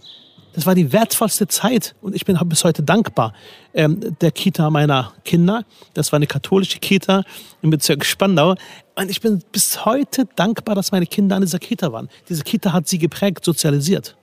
[0.53, 3.33] das war die wertvollste Zeit und ich bin bis heute dankbar
[3.73, 5.63] ähm, der Kita meiner Kinder.
[5.93, 7.23] Das war eine katholische Kita
[7.61, 8.55] im Bezirk Spandau.
[8.95, 12.09] Und ich bin bis heute dankbar, dass meine Kinder an dieser Kita waren.
[12.27, 14.15] Diese Kita hat sie geprägt, sozialisiert.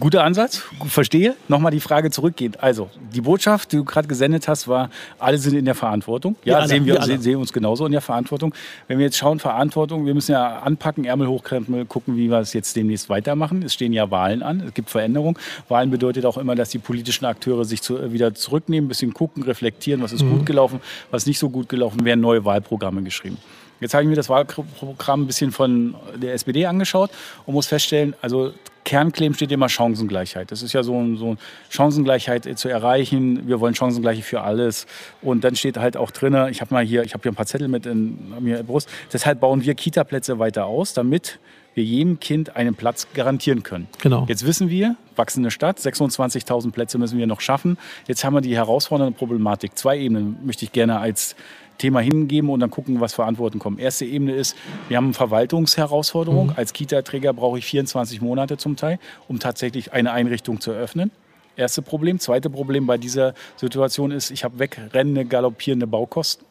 [0.00, 1.36] Guter Ansatz, verstehe.
[1.46, 2.62] Nochmal die Frage zurückgehend.
[2.62, 6.36] Also, die Botschaft, die du gerade gesendet hast, war, alle sind in der Verantwortung.
[6.44, 8.54] Ja, wir sehen wir, wir sehen uns genauso in der Verantwortung.
[8.88, 12.54] Wenn wir jetzt schauen, Verantwortung, wir müssen ja anpacken, Ärmel hochkrempeln, gucken, wie wir es
[12.54, 13.62] jetzt demnächst weitermachen.
[13.62, 15.36] Es stehen ja Wahlen an, es gibt Veränderungen.
[15.68, 19.42] Wahlen bedeutet auch immer, dass die politischen Akteure sich zu, wieder zurücknehmen, ein bisschen gucken,
[19.42, 20.38] reflektieren, was ist mhm.
[20.38, 23.36] gut gelaufen, was nicht so gut gelaufen, werden neue Wahlprogramme geschrieben.
[23.80, 27.10] Jetzt habe ich mir das Wahlprogramm ein bisschen von der SPD angeschaut
[27.44, 30.50] und muss feststellen, also Kernclaim steht immer Chancengleichheit.
[30.50, 31.36] Das ist ja so, so
[31.70, 33.48] Chancengleichheit zu erreichen.
[33.48, 34.86] Wir wollen Chancengleichheit für alles.
[35.22, 37.46] Und dann steht halt auch drin, ich habe mal hier, ich habe hier ein paar
[37.46, 38.88] Zettel mit in, mir Brust.
[39.12, 41.38] Deshalb bauen wir Kita-Plätze weiter aus, damit
[41.74, 43.88] wir jedem Kind einen Platz garantieren können.
[44.00, 44.26] Genau.
[44.28, 47.78] Jetzt wissen wir, wachsende Stadt, 26.000 Plätze müssen wir noch schaffen.
[48.06, 49.76] Jetzt haben wir die herausfordernde Problematik.
[49.76, 51.34] Zwei Ebenen möchte ich gerne als
[51.78, 53.78] Thema hingeben und dann gucken, was für Antworten kommen.
[53.78, 54.56] Erste Ebene ist,
[54.88, 56.48] wir haben eine Verwaltungsherausforderung.
[56.48, 56.52] Mhm.
[56.56, 61.10] Als Kita-Träger brauche ich 24 Monate zum Teil, um tatsächlich eine Einrichtung zu eröffnen.
[61.56, 62.18] Erste Problem.
[62.18, 66.44] Zweite Problem bei dieser Situation ist, ich habe wegrennende, galoppierende Baukosten.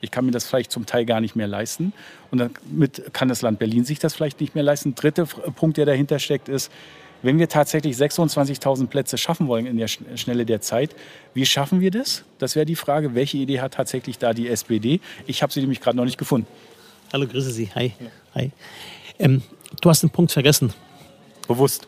[0.00, 1.94] Ich kann mir das vielleicht zum Teil gar nicht mehr leisten.
[2.30, 4.94] Und damit kann das Land Berlin sich das vielleicht nicht mehr leisten.
[4.94, 6.70] Dritter Punkt, der dahinter steckt, ist,
[7.24, 10.94] wenn wir tatsächlich 26.000 Plätze schaffen wollen in der Schnelle der Zeit,
[11.32, 12.22] wie schaffen wir das?
[12.38, 13.14] Das wäre die Frage.
[13.14, 15.00] Welche Idee hat tatsächlich da die SPD?
[15.26, 16.46] Ich habe sie nämlich gerade noch nicht gefunden.
[17.12, 17.70] Hallo, grüße Sie.
[17.74, 17.92] Hi.
[18.34, 18.50] Hi.
[19.18, 19.42] Ähm,
[19.80, 20.74] du hast einen Punkt vergessen.
[21.48, 21.86] Bewusst.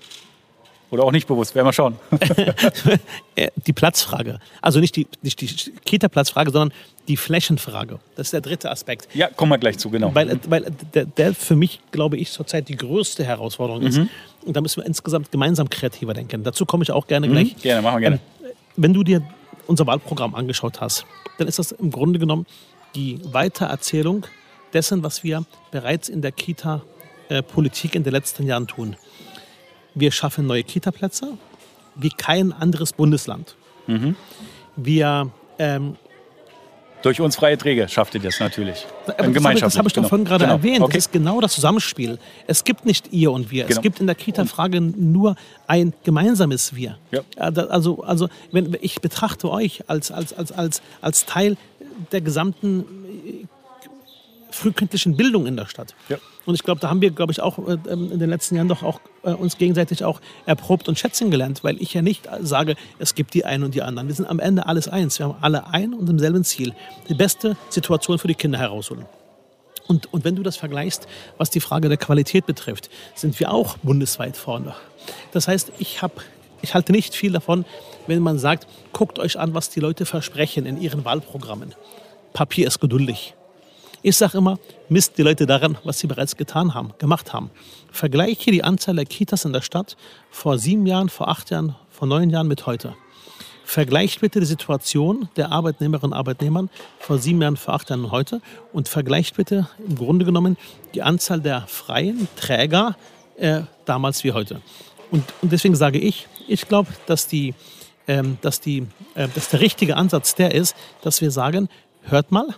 [0.90, 1.96] Oder auch nicht bewusst, werden wir schauen.
[3.38, 4.40] Äh, die Platzfrage.
[4.62, 5.48] Also nicht die, nicht die
[5.84, 6.72] Kita-Platzfrage, sondern
[7.06, 7.98] die Flächenfrage.
[8.14, 9.08] Das ist der dritte Aspekt.
[9.12, 10.14] Ja, kommen wir gleich zu, genau.
[10.14, 13.98] Weil, weil der, der für mich, glaube ich, zurzeit die größte Herausforderung ist.
[13.98, 14.08] Mhm.
[14.46, 16.44] Und da müssen wir insgesamt gemeinsam kreativer denken.
[16.44, 17.32] Dazu komme ich auch gerne mhm.
[17.32, 17.56] gleich.
[17.56, 18.20] Gerne, machen wir gerne.
[18.42, 19.22] Ähm, wenn du dir
[19.66, 21.04] unser Wahlprogramm angeschaut hast,
[21.38, 22.46] dann ist das im Grunde genommen
[22.94, 24.24] die Weitererzählung
[24.72, 28.96] dessen, was wir bereits in der Kita-Politik in den letzten Jahren tun.
[29.94, 31.36] Wir schaffen neue Kita-Plätze
[31.96, 33.56] wie kein anderes Bundesland.
[33.86, 34.16] Mhm.
[34.76, 35.96] Wir ähm,
[37.06, 38.84] durch uns freie Träger schafft ihr das natürlich.
[39.06, 40.08] Aber das habe, das habe ich doch genau.
[40.08, 40.56] vorhin gerade genau.
[40.56, 40.80] erwähnt.
[40.80, 40.94] Okay.
[40.94, 42.18] Das ist genau das Zusammenspiel.
[42.48, 43.64] Es gibt nicht ihr und wir.
[43.64, 43.76] Genau.
[43.76, 45.36] Es gibt in der Kita-Frage nur
[45.68, 46.98] ein gemeinsames Wir.
[47.12, 47.20] Ja.
[47.36, 51.56] Also, also wenn, ich betrachte euch als, als, als, als, als Teil
[52.10, 52.84] der gesamten
[54.56, 55.94] frühkindlichen Bildung in der Stadt.
[56.08, 56.18] Ja.
[56.44, 58.68] Und ich glaube, da haben wir, glaube ich, auch äh, ähm, in den letzten Jahren
[58.68, 62.76] doch auch äh, uns gegenseitig auch erprobt und schätzen gelernt, weil ich ja nicht sage,
[62.98, 64.08] es gibt die einen und die anderen.
[64.08, 65.18] Wir sind am Ende alles eins.
[65.18, 66.74] Wir haben alle ein und im selben Ziel.
[67.08, 69.06] Die beste Situation für die Kinder herausholen.
[69.86, 73.76] Und, und wenn du das vergleichst, was die Frage der Qualität betrifft, sind wir auch
[73.78, 74.74] bundesweit vorne.
[75.32, 76.20] Das heißt, ich, hab,
[76.60, 77.64] ich halte nicht viel davon,
[78.06, 81.74] wenn man sagt, guckt euch an, was die Leute versprechen in ihren Wahlprogrammen.
[82.32, 83.35] Papier ist geduldig.
[84.08, 87.50] Ich sage immer, misst die Leute daran, was sie bereits getan haben, gemacht haben.
[87.90, 89.96] Vergleiche die Anzahl der Kitas in der Stadt
[90.30, 92.94] vor sieben Jahren, vor acht Jahren, vor neun Jahren mit heute.
[93.64, 96.68] Vergleicht bitte die Situation der Arbeitnehmerinnen und Arbeitnehmer
[97.00, 98.40] vor sieben Jahren, vor acht Jahren und heute
[98.72, 100.56] und vergleicht bitte im Grunde genommen
[100.94, 102.96] die Anzahl der freien Träger
[103.38, 104.60] äh, damals wie heute.
[105.10, 108.82] Und, und, deswegen sage ich, ich glaube, dass, ähm, dass, äh,
[109.34, 111.68] dass der richtige Ansatz der ist, dass wir sagen,
[112.02, 112.54] hört mal,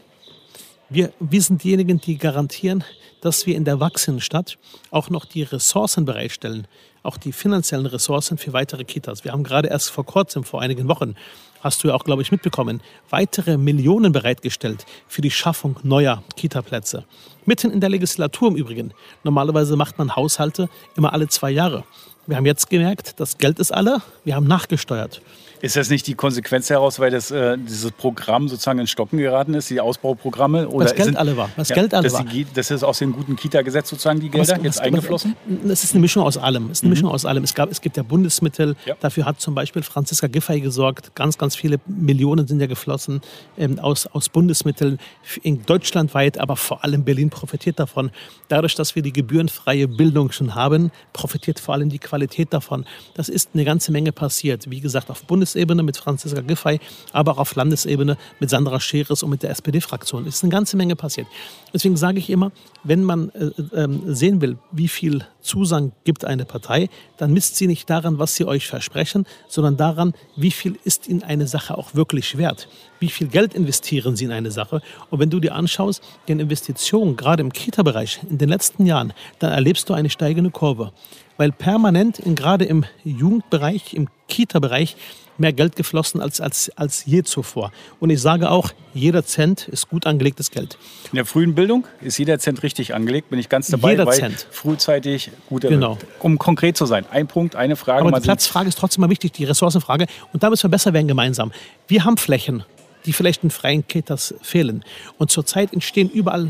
[0.90, 2.82] Wir, wir sind diejenigen, die garantieren,
[3.20, 4.56] dass wir in der wachsenden Stadt
[4.90, 6.66] auch noch die Ressourcen bereitstellen,
[7.02, 9.22] auch die finanziellen Ressourcen für weitere Kitas.
[9.22, 11.14] Wir haben gerade erst vor kurzem, vor einigen Wochen,
[11.60, 17.04] hast du ja auch, glaube ich, mitbekommen, weitere Millionen bereitgestellt für die Schaffung neuer Kita-Plätze.
[17.44, 18.94] Mitten in der Legislatur im Übrigen.
[19.24, 21.84] Normalerweise macht man Haushalte immer alle zwei Jahre.
[22.26, 25.20] Wir haben jetzt gemerkt, das Geld ist alle, wir haben nachgesteuert.
[25.60, 29.54] Ist das nicht die Konsequenz heraus, weil das, äh, dieses Programm sozusagen in Stocken geraten
[29.54, 30.68] ist, die Ausbauprogramme?
[30.68, 31.50] Oder was Geld sind, alle war.
[31.56, 32.24] Was ja, Geld alle war.
[32.24, 35.36] Die, das ist aus dem guten Kita-Gesetz sozusagen die Gelder was, jetzt was, eingeflossen?
[35.68, 36.66] Es ist eine Mischung aus allem.
[36.66, 36.94] Es ist eine mhm.
[36.94, 37.42] Mischung aus allem.
[37.42, 38.76] Es, gab, es gibt ja Bundesmittel.
[38.86, 38.94] Ja.
[39.00, 41.14] Dafür hat zum Beispiel Franziska Giffey gesorgt.
[41.16, 43.20] Ganz, ganz viele Millionen sind ja geflossen
[43.56, 44.98] ähm, aus, aus Bundesmitteln
[45.42, 48.10] in deutschlandweit, aber vor allem Berlin profitiert davon.
[48.48, 52.84] Dadurch, dass wir die gebührenfreie Bildung schon haben, profitiert vor allem die Qualität davon.
[53.14, 54.70] Das ist eine ganze Menge passiert.
[54.70, 56.78] Wie gesagt, auf Bundes Bundesebene mit Franziska Giffey,
[57.12, 60.26] aber auch auf Landesebene mit Sandra Scheres und mit der SPD-Fraktion.
[60.26, 61.26] Es ist eine ganze Menge passiert.
[61.72, 62.52] Deswegen sage ich immer,
[62.84, 67.66] wenn man äh, äh, sehen will, wie viel Zusang gibt eine Partei, dann misst sie
[67.66, 71.94] nicht daran, was sie euch versprechen, sondern daran, wie viel ist in eine Sache auch
[71.94, 72.68] wirklich wert.
[73.00, 74.82] Wie viel Geld investieren sie in eine Sache?
[75.10, 79.52] Und wenn du dir anschaust, die Investitionen, gerade im Kita-Bereich in den letzten Jahren, dann
[79.52, 80.92] erlebst du eine steigende Kurve.
[81.38, 84.96] Weil permanent, gerade im Jugendbereich, im Kita-Bereich,
[85.38, 87.70] mehr Geld geflossen als, als, als je zuvor.
[88.00, 90.76] Und ich sage auch, jeder Cent ist gut angelegtes Geld.
[91.12, 94.46] In der frühen Bildung ist jeder Cent richtig angelegt, bin ich ganz dabei, jeder Cent.
[94.50, 95.96] frühzeitig gut genau.
[96.20, 98.04] Um konkret zu sein, ein Punkt, eine Frage.
[98.04, 100.06] Aber die Platzfrage ist trotzdem mal wichtig, die Ressourcenfrage.
[100.32, 101.52] Und da müssen wir besser werden gemeinsam.
[101.86, 102.64] Wir haben Flächen,
[103.06, 104.84] die vielleicht in freien Kitas fehlen.
[105.18, 106.48] Und zurzeit entstehen überall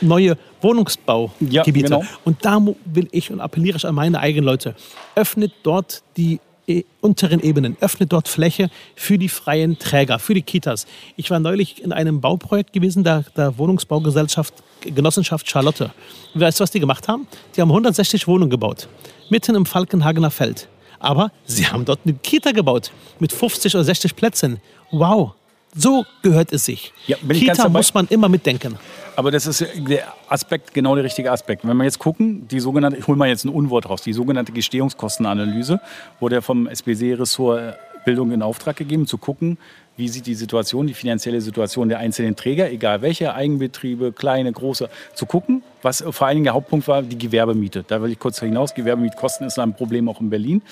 [0.00, 1.54] neue Wohnungsbaugebiete.
[1.54, 2.04] Ja, genau.
[2.24, 4.74] Und da will ich und appelliere ich an meine eigenen Leute,
[5.14, 10.42] öffnet dort die E, unteren Ebenen, öffnet dort Fläche für die freien Träger, für die
[10.42, 10.86] Kitas.
[11.16, 15.90] Ich war neulich in einem Bauprojekt gewesen, der, der Wohnungsbaugesellschaft Genossenschaft Charlotte.
[16.34, 17.26] Weißt du, was die gemacht haben?
[17.56, 18.88] Die haben 160 Wohnungen gebaut,
[19.30, 20.68] mitten im Falkenhagener Feld.
[21.00, 24.60] Aber sie haben dort eine Kita gebaut mit 50 oder 60 Plätzen.
[24.92, 25.32] Wow,
[25.74, 26.92] so gehört es sich.
[27.06, 28.78] Ja, Kita muss man immer mitdenken.
[29.16, 31.66] Aber das ist der Aspekt, genau der richtige Aspekt.
[31.66, 34.52] Wenn wir jetzt gucken, die sogenannte, ich hole mal jetzt ein Unwort raus, die sogenannte
[34.52, 35.80] Gestehungskostenanalyse
[36.20, 39.58] wurde vom SPC-Ressort Bildung in Auftrag gegeben, zu gucken,
[39.96, 44.88] wie sieht die Situation, die finanzielle Situation der einzelnen Träger, egal welche, Eigenbetriebe, kleine, große,
[45.14, 45.62] zu gucken.
[45.82, 47.84] Was vor allen Dingen der Hauptpunkt war, die Gewerbemiete.
[47.86, 48.74] Da will ich kurz hinaus.
[48.74, 50.62] Gewerbemietkosten ist ein Problem auch in Berlin.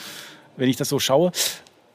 [0.57, 1.33] Wenn ich das so schaue,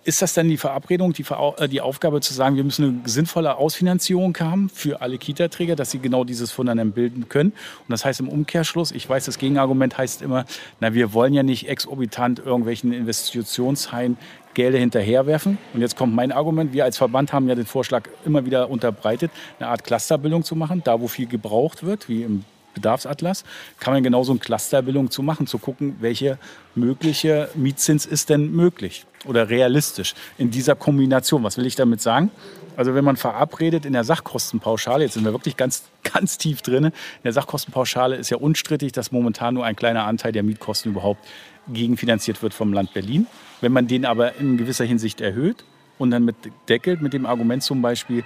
[0.03, 1.25] ist das dann die Verabredung, die,
[1.57, 5.91] äh, die, Aufgabe zu sagen, wir müssen eine sinnvolle Ausfinanzierung haben für alle Kita-Träger, dass
[5.91, 7.51] sie genau dieses Fundament bilden können?
[7.51, 10.45] Und das heißt im Umkehrschluss, ich weiß, das Gegenargument heißt immer,
[10.79, 14.17] na, wir wollen ja nicht exorbitant irgendwelchen Investitionshain
[14.53, 15.57] Gelder hinterherwerfen.
[15.73, 16.73] Und jetzt kommt mein Argument.
[16.73, 20.81] Wir als Verband haben ja den Vorschlag immer wieder unterbreitet, eine Art Clusterbildung zu machen,
[20.83, 23.43] da wo viel gebraucht wird, wie im Bedarfsatlas,
[23.79, 26.37] kann man genauso eine Clusterbildung zu machen, zu gucken, welche
[26.75, 31.43] mögliche Mietzins ist denn möglich oder realistisch in dieser Kombination.
[31.43, 32.31] Was will ich damit sagen?
[32.75, 35.83] Also wenn man verabredet in der Sachkostenpauschale, jetzt sind wir wirklich ganz,
[36.13, 40.31] ganz tief drin, in der Sachkostenpauschale ist ja unstrittig, dass momentan nur ein kleiner Anteil
[40.31, 41.23] der Mietkosten überhaupt
[41.67, 43.27] gegenfinanziert wird vom Land Berlin.
[43.61, 45.63] Wenn man den aber in gewisser Hinsicht erhöht
[45.97, 46.35] und dann mit
[46.67, 48.23] deckelt, mit dem Argument zum Beispiel,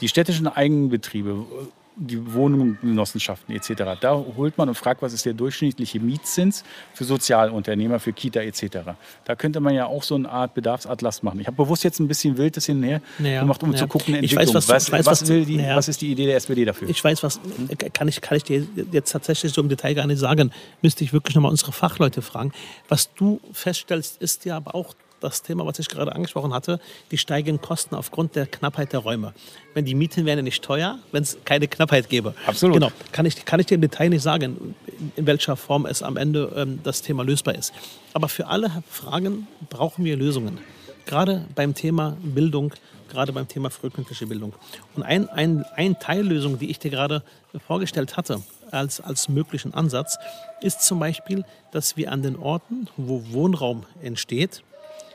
[0.00, 1.46] die städtischen Eigenbetriebe
[1.96, 3.98] die Wohnungsgenossenschaften etc.
[4.00, 8.78] Da holt man und fragt, was ist der durchschnittliche Mietzins für Sozialunternehmer, für Kita etc.
[9.24, 11.40] Da könnte man ja auch so eine Art Bedarfsatlas machen.
[11.40, 13.82] Ich habe bewusst jetzt ein bisschen wild das hinher naja, gemacht, um naja.
[13.82, 14.42] zu gucken, Entwicklung.
[14.42, 15.76] Ich weiß, was, was, was, will die, naja.
[15.76, 16.88] was ist die Idee der SPD dafür?
[16.88, 17.40] Ich weiß, was
[17.92, 20.52] kann ich, kann ich dir jetzt tatsächlich so im Detail gar nicht sagen.
[20.82, 22.52] Müsste ich wirklich nochmal unsere Fachleute fragen.
[22.88, 27.18] Was du feststellst, ist ja aber auch das Thema, was ich gerade angesprochen hatte, die
[27.18, 29.32] steigenden Kosten aufgrund der Knappheit der Räume.
[29.74, 32.34] Wenn die Mieten wären nicht teuer, wenn es keine Knappheit gäbe.
[32.46, 32.74] Absolut.
[32.74, 32.90] Genau.
[33.12, 34.74] Kann ich, kann ich dir im Detail nicht sagen,
[35.16, 37.72] in welcher Form es am Ende ähm, das Thema lösbar ist.
[38.12, 40.58] Aber für alle Fragen brauchen wir Lösungen.
[41.06, 42.72] Gerade beim Thema Bildung,
[43.08, 44.54] gerade beim Thema frühkindliche Bildung.
[44.94, 47.22] Und ein, ein, ein Teillösung, die ich dir gerade
[47.66, 50.18] vorgestellt hatte, als, als möglichen Ansatz,
[50.60, 54.62] ist zum Beispiel, dass wir an den Orten, wo Wohnraum entsteht,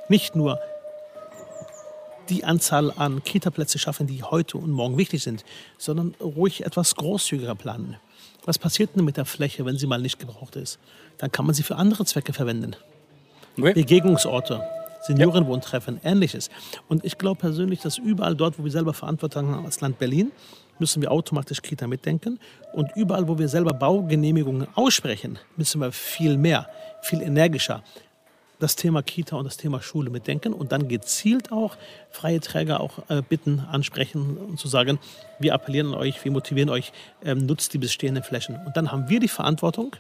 [0.09, 0.59] nicht nur
[2.29, 5.43] die Anzahl an Kita-Plätze schaffen, die heute und morgen wichtig sind,
[5.77, 7.97] sondern ruhig etwas großzügiger planen.
[8.45, 10.79] Was passiert denn mit der Fläche, wenn sie mal nicht gebraucht ist?
[11.17, 12.75] Dann kann man sie für andere Zwecke verwenden.
[13.57, 13.73] Okay.
[13.73, 14.63] Begegnungsorte,
[15.01, 16.11] Seniorenwohntreffen, ja.
[16.11, 16.49] ähnliches.
[16.87, 20.31] Und ich glaube persönlich, dass überall dort, wo wir selber Verantwortung haben als Land Berlin,
[20.79, 22.39] müssen wir automatisch Kita mitdenken.
[22.73, 26.67] Und überall, wo wir selber Baugenehmigungen aussprechen, müssen wir viel mehr,
[27.01, 27.83] viel energischer,
[28.61, 31.77] das Thema Kita und das Thema Schule mitdenken und dann gezielt auch
[32.11, 34.99] freie Träger auch äh, bitten, ansprechen und zu sagen,
[35.39, 36.93] wir appellieren an euch, wir motivieren euch,
[37.23, 38.59] ähm, nutzt die bestehenden Flächen.
[38.65, 39.95] Und dann haben wir die Verantwortung,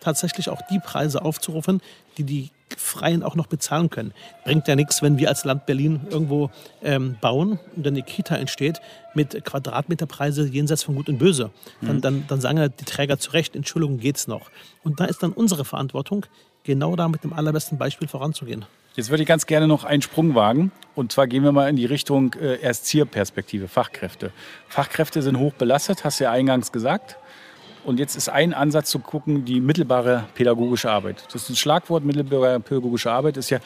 [0.00, 1.80] tatsächlich auch die Preise aufzurufen,
[2.16, 4.14] die die Freien auch noch bezahlen können.
[4.44, 6.50] Bringt ja nichts, wenn wir als Land Berlin irgendwo
[6.82, 8.80] ähm, bauen und dann eine Kita entsteht
[9.14, 11.50] mit Quadratmeterpreise jenseits von Gut und Böse.
[11.82, 12.00] Dann, mhm.
[12.00, 14.50] dann, dann sagen ja die Träger zu Recht, Entschuldigung, geht's noch.
[14.82, 16.26] Und da ist dann unsere Verantwortung,
[16.70, 18.64] genau da mit dem allerbesten Beispiel voranzugehen.
[18.94, 20.72] Jetzt würde ich ganz gerne noch einen Sprung wagen.
[20.94, 24.32] Und zwar gehen wir mal in die Richtung äh, Erzieherperspektive, Fachkräfte.
[24.68, 27.16] Fachkräfte sind hoch belastet, hast du ja eingangs gesagt.
[27.84, 31.24] Und jetzt ist ein Ansatz zu gucken, die mittelbare pädagogische Arbeit.
[31.32, 33.58] Das ist ein Schlagwort, mittelbare pädagogische Arbeit ist ja,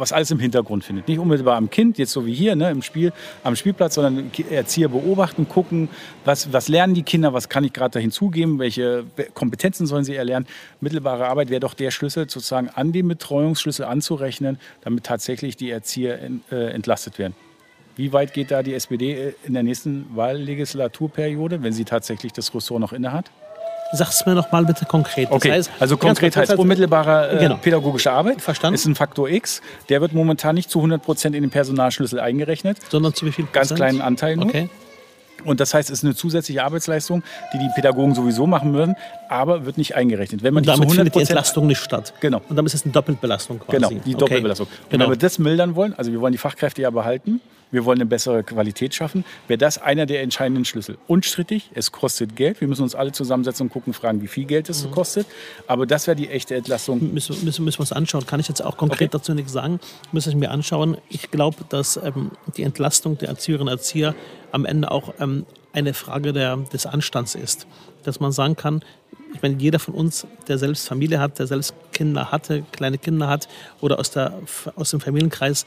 [0.00, 1.06] was alles im Hintergrund findet.
[1.06, 3.12] Nicht unmittelbar am Kind, jetzt so wie hier ne, im Spiel,
[3.44, 5.88] am Spielplatz, sondern Erzieher beobachten, gucken,
[6.24, 10.16] was, was lernen die Kinder, was kann ich gerade da hinzugeben, welche Kompetenzen sollen sie
[10.16, 10.46] erlernen.
[10.80, 16.18] Mittelbare Arbeit wäre doch der Schlüssel, sozusagen an den Betreuungsschlüssel anzurechnen, damit tatsächlich die Erzieher
[16.50, 17.34] äh, entlastet werden.
[17.96, 22.80] Wie weit geht da die SPD in der nächsten Wahllegislaturperiode, wenn sie tatsächlich das Ressort
[22.80, 23.30] noch innehat?
[23.92, 25.28] Sag es mir noch mal bitte konkret.
[25.28, 27.56] Das okay, heißt, also konkret heißt unmittelbare äh, genau.
[27.56, 28.40] pädagogische Arbeit.
[28.40, 28.74] Verstanden.
[28.74, 29.62] Ist ein Faktor X.
[29.88, 32.78] Der wird momentan nicht zu 100 Prozent in den Personalschlüssel eingerechnet.
[32.88, 33.70] Sondern zu wie viel Prozent?
[33.70, 34.46] Ganz kleinen Anteil nur.
[34.46, 34.68] Okay.
[35.44, 37.22] Und das heißt, es ist eine zusätzliche Arbeitsleistung,
[37.52, 38.94] die die Pädagogen sowieso machen würden,
[39.28, 40.42] aber wird nicht eingerechnet.
[40.42, 42.12] Wenn man und damit die findet die Entlastung nicht statt.
[42.20, 42.42] Genau.
[42.48, 43.78] Und damit ist es eine Doppelbelastung quasi.
[43.78, 44.66] Genau, die Doppelbelastung.
[44.66, 44.76] Okay.
[44.84, 45.04] Und genau.
[45.04, 47.40] wenn wir das mildern wollen, also wir wollen die Fachkräfte ja behalten,
[47.70, 50.98] wir wollen eine bessere Qualität schaffen, wäre das einer der entscheidenden Schlüssel.
[51.06, 52.60] Unstrittig, es kostet Geld.
[52.60, 54.90] Wir müssen uns alle zusammensetzen und gucken, fragen, wie viel Geld es mhm.
[54.90, 55.26] kostet.
[55.66, 57.12] Aber das wäre die echte Entlastung.
[57.12, 58.26] Müssen, müssen, müssen wir uns anschauen.
[58.26, 59.18] Kann ich jetzt auch konkret okay.
[59.18, 59.80] dazu nichts sagen.
[60.12, 60.96] Müssen ich mir anschauen.
[61.08, 64.14] Ich glaube, dass ähm, die Entlastung der Erzieherinnen und Erzieher
[64.52, 67.66] am Ende auch ähm, eine Frage der, des Anstands ist.
[68.02, 68.82] Dass man sagen kann,
[69.32, 73.28] ich meine, jeder von uns, der selbst Familie hat, der selbst Kinder hatte, kleine Kinder
[73.28, 73.48] hat
[73.80, 74.34] oder aus, der,
[74.74, 75.66] aus dem Familienkreis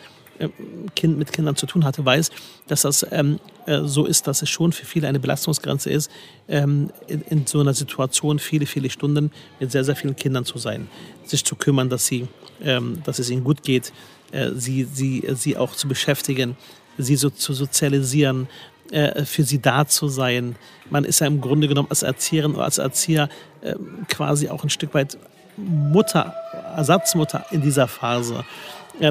[0.96, 2.32] kind mit Kindern zu tun hatte, weiß,
[2.67, 6.12] dass das ähm, äh, so ist, dass es schon für viele eine Belastungsgrenze ist,
[6.48, 10.58] ähm, in, in, so einer Situation viele, viele Stunden mit sehr, sehr vielen Kindern zu
[10.58, 10.88] sein,
[11.26, 12.28] sich zu kümmern, dass, sie,
[12.63, 13.93] ähm, dass es ihnen gut geht,
[14.32, 16.58] äh, sie, sie, sie auch zu beschäftigen,
[16.98, 18.48] sie so zu sozialisieren,
[18.91, 20.56] äh, für sie da zu sein.
[20.89, 23.30] Man ist ja im Grunde genommen als Erzieherin oder als Erzieher
[23.62, 23.76] äh,
[24.10, 25.17] quasi auch ein Stück weit
[25.58, 26.34] Mutter,
[26.76, 28.43] Ersatzmutter in dieser Phase.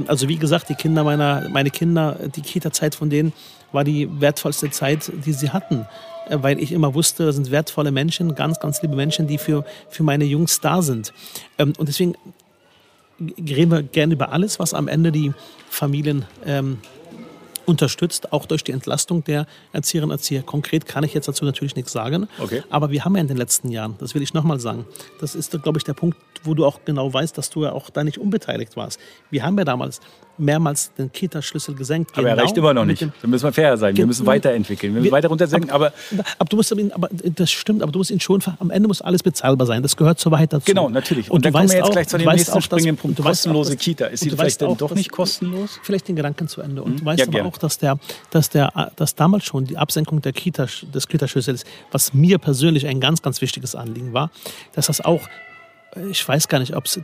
[0.07, 3.33] Also wie gesagt, die Kinder meiner, meine Kinder, die Kita-Zeit von denen
[3.73, 5.87] war die wertvollste Zeit, die sie hatten.
[6.29, 9.65] Äh, weil ich immer wusste, das sind wertvolle Menschen, ganz, ganz liebe Menschen, die für,
[9.89, 11.13] für meine Jungs da sind.
[11.59, 12.15] Ähm, und deswegen
[13.21, 15.33] reden wir gerne über alles, was am Ende die
[15.69, 16.79] Familien ähm,
[17.67, 20.43] unterstützt, auch durch die Entlastung der Erzieherinnen und Erzieher.
[20.43, 22.29] Konkret kann ich jetzt dazu natürlich nichts sagen.
[22.39, 22.63] Okay.
[22.71, 24.87] Aber wir haben ja in den letzten Jahren, das will ich nochmal sagen,
[25.21, 27.91] das ist, glaube ich, der Punkt, wo du auch genau weißt, dass du ja auch
[27.91, 28.99] da nicht unbeteiligt warst.
[29.31, 30.01] Wir haben ja damals
[30.39, 32.13] mehrmals den Kita-Schlüssel gesenkt.
[32.13, 33.03] Aber genau er reicht immer noch nicht.
[33.03, 33.97] Da müssen wir fair sein.
[33.97, 34.95] Wir müssen weiterentwickeln.
[34.95, 35.71] Wir müssen wir, weiter runtersenken.
[35.71, 38.71] Aber, aber, aber, du musst ihn, aber das stimmt, aber du musst ihn schon, am
[38.71, 39.83] Ende muss alles bezahlbar sein.
[39.83, 40.65] Das gehört zur Wahrheit dazu.
[40.67, 41.31] Genau, natürlich.
[41.31, 43.21] Und, und dann kommen wir jetzt auch, gleich zu dem nächsten auch, springenden Punkt.
[43.21, 44.07] Kostenlose auch, Kita.
[44.07, 45.79] Ist sie vielleicht dann doch nicht kostenlos?
[45.83, 46.83] Vielleicht den Gedanken zu Ende.
[46.83, 46.99] Und hm?
[46.99, 47.47] du weißt ja, aber gern.
[47.47, 47.99] auch, dass, der,
[48.31, 53.01] dass, der, dass damals schon die Absenkung der Kita, des Kita-Schlüssels, was mir persönlich ein
[53.01, 54.31] ganz, ganz wichtiges Anliegen war,
[54.75, 55.21] dass das auch
[56.11, 56.99] ich weiß gar nicht, ob es,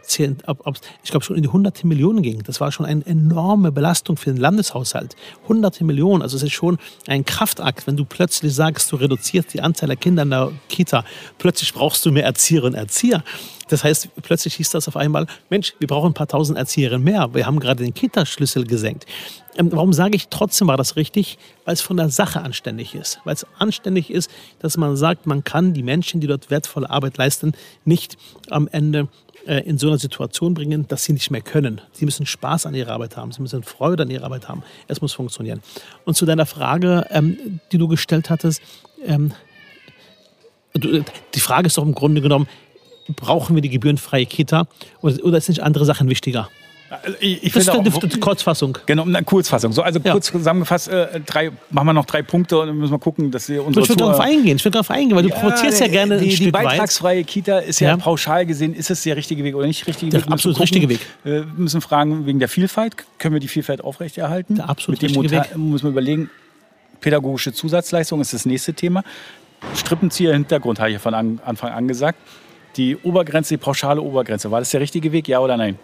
[0.46, 2.42] ob, ob, ich glaube schon in die hunderte Millionen ging.
[2.44, 5.14] Das war schon eine enorme Belastung für den Landeshaushalt.
[5.46, 9.60] Hunderte Millionen, also es ist schon ein Kraftakt, wenn du plötzlich sagst, du reduzierst die
[9.60, 11.04] Anzahl der Kinder in der Kita,
[11.36, 13.22] plötzlich brauchst du mehr Erzieherinnen und Erzieher.
[13.68, 17.28] Das heißt, plötzlich hieß das auf einmal, Mensch, wir brauchen ein paar tausend Erzieherinnen mehr.
[17.34, 19.04] Wir haben gerade den Kita-Schlüssel gesenkt.
[19.58, 21.36] Ähm, warum sage ich, trotzdem war das richtig?
[21.64, 23.20] Weil es von der Sache anständig ist.
[23.24, 27.18] Weil es anständig ist, dass man sagt, man kann die Menschen, die dort wertvolle Arbeit
[27.18, 27.52] leisten,
[27.84, 28.16] nicht
[28.50, 29.08] am Ende
[29.46, 31.80] äh, in so einer Situation bringen, dass sie nicht mehr können.
[31.92, 34.62] Sie müssen Spaß an ihrer Arbeit haben, sie müssen Freude an ihrer Arbeit haben.
[34.86, 35.60] Es muss funktionieren.
[36.04, 38.62] Und zu deiner Frage, ähm, die du gestellt hattest,
[39.04, 39.32] ähm,
[40.74, 42.46] die Frage ist doch im Grunde genommen,
[43.16, 44.68] brauchen wir die gebührenfreie Kita
[45.00, 46.48] oder, oder sind andere Sachen wichtiger?
[46.90, 48.78] Also ich, ich das ist eine, eine Kurzfassung.
[48.86, 49.72] Genau, eine Kurzfassung.
[49.72, 52.98] So, also kurz zusammengefasst, äh, drei, machen wir noch drei Punkte und dann müssen wir
[52.98, 55.36] gucken, dass wir unsere Ich will darauf eingehen, ich will darauf eingehen, weil du ja,
[55.36, 57.26] provozierst ja gerne die, ein Stück Die beitragsfreie weit.
[57.26, 60.22] Kita ist ja, ja, pauschal gesehen, ist es der richtige Weg oder nicht richtige der
[60.22, 60.32] Weg?
[60.32, 61.00] absolut richtige Weg.
[61.24, 64.56] Wir müssen fragen, wegen der Vielfalt, können wir die Vielfalt aufrechterhalten?
[64.56, 65.56] Der absolut Mit dem richtige Weg.
[65.56, 66.30] müssen wir überlegen,
[67.00, 69.04] pädagogische Zusatzleistung ist das nächste Thema.
[69.74, 72.18] Strippenzieher Hintergrund habe ich ja von Anfang an gesagt
[72.76, 75.78] die Obergrenze, die pauschale Obergrenze, war das der richtige Weg, ja oder nein?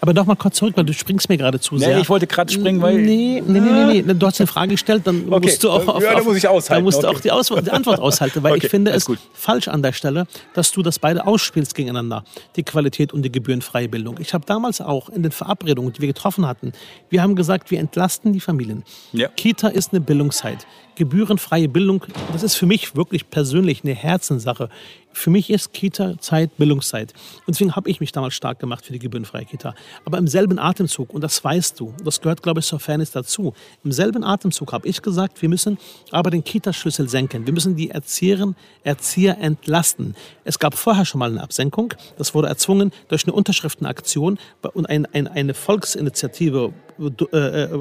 [0.00, 1.94] Aber noch mal kurz zurück, weil du springst mir gerade zu sehr.
[1.94, 2.98] Nee, ich wollte gerade springen, weil...
[2.98, 5.46] Nee, nee, nee, nee, Du hast eine Frage gestellt, dann okay.
[5.46, 5.86] musst du auch...
[5.88, 6.74] Auf, ja, da muss ich aushalten.
[6.74, 7.06] Dann musst okay.
[7.06, 8.66] du auch die, Aus die Antwort aushalten, weil okay.
[8.66, 9.18] ich finde es gut.
[9.32, 12.24] falsch an der Stelle, dass du das beide ausspielst gegeneinander,
[12.56, 14.16] die Qualität und die gebührenfreie Bildung.
[14.20, 16.72] Ich habe damals auch in den Verabredungen, die wir getroffen hatten,
[17.10, 18.84] wir haben gesagt, wir entlasten die Familien.
[19.12, 19.28] Ja.
[19.28, 20.66] Kita ist eine Bildungszeit
[20.98, 24.68] gebührenfreie Bildung, das ist für mich wirklich persönlich eine Herzenssache.
[25.18, 27.12] Für mich ist Kita-Zeit Bildungszeit.
[27.38, 29.74] Und deswegen habe ich mich damals stark gemacht für die gebührenfreie Kita.
[30.04, 33.52] Aber im selben Atemzug, und das weißt du, das gehört, glaube ich, zur Fairness dazu,
[33.82, 35.76] im selben Atemzug habe ich gesagt, wir müssen
[36.12, 37.46] aber den Kita-Schlüssel senken.
[37.46, 38.54] Wir müssen die Erzieherinnen,
[38.84, 40.14] Erzieher entlasten.
[40.44, 41.94] Es gab vorher schon mal eine Absenkung.
[42.16, 44.38] Das wurde erzwungen durch eine Unterschriftenaktion
[44.72, 46.72] und ein, ein, eine Volksinitiative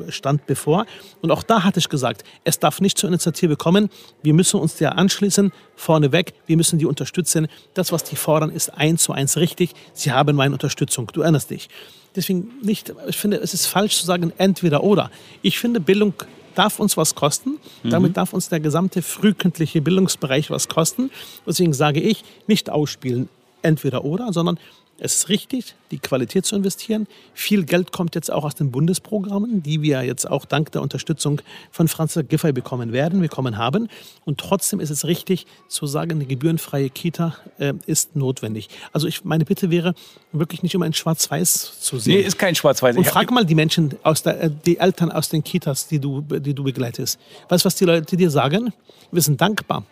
[0.10, 0.86] stand bevor.
[1.22, 3.90] Und auch da hatte ich gesagt, es darf nicht zur Initiative kommen.
[4.24, 6.34] Wir müssen uns der anschließen, vorneweg.
[6.46, 7.48] Wir müssen die unterstützen.
[7.74, 9.72] Das, was die fordern, ist eins zu eins richtig.
[9.94, 11.10] Sie haben meine Unterstützung.
[11.14, 11.70] Du erinnerst dich.
[12.16, 15.12] Deswegen nicht, ich finde, es ist falsch zu sagen, entweder oder.
[15.44, 16.14] Ich finde, Bildung
[16.56, 17.58] darf uns was kosten.
[17.84, 17.90] Mhm.
[17.92, 21.12] Damit darf uns der gesamte frühkindliche Bildungsbereich was kosten.
[21.46, 23.30] Deswegen sage ich, nicht ausspielen,
[23.62, 24.58] entweder oder, sondern
[25.00, 27.08] es ist richtig, die Qualität zu investieren.
[27.34, 31.42] Viel Geld kommt jetzt auch aus den Bundesprogrammen, die wir jetzt auch dank der Unterstützung
[31.72, 33.90] von Franz Giffey bekommen werden, bekommen haben.
[34.26, 38.70] Und trotzdem ist es richtig zu sagen, eine gebührenfreie Kita äh, ist notwendig.
[38.92, 39.94] Also ich, meine Bitte wäre,
[40.32, 42.16] wirklich nicht immer in Schwarz-Weiß zu sehen.
[42.16, 42.98] Nee, ist kein Schwarz-Weiß.
[42.98, 46.22] Und frag mal die Menschen, aus der, äh, die Eltern aus den Kitas, die du,
[46.22, 47.20] die du begleitest.
[47.50, 48.74] Weißt du, was die Leute dir sagen?
[49.12, 49.84] Wir sind dankbar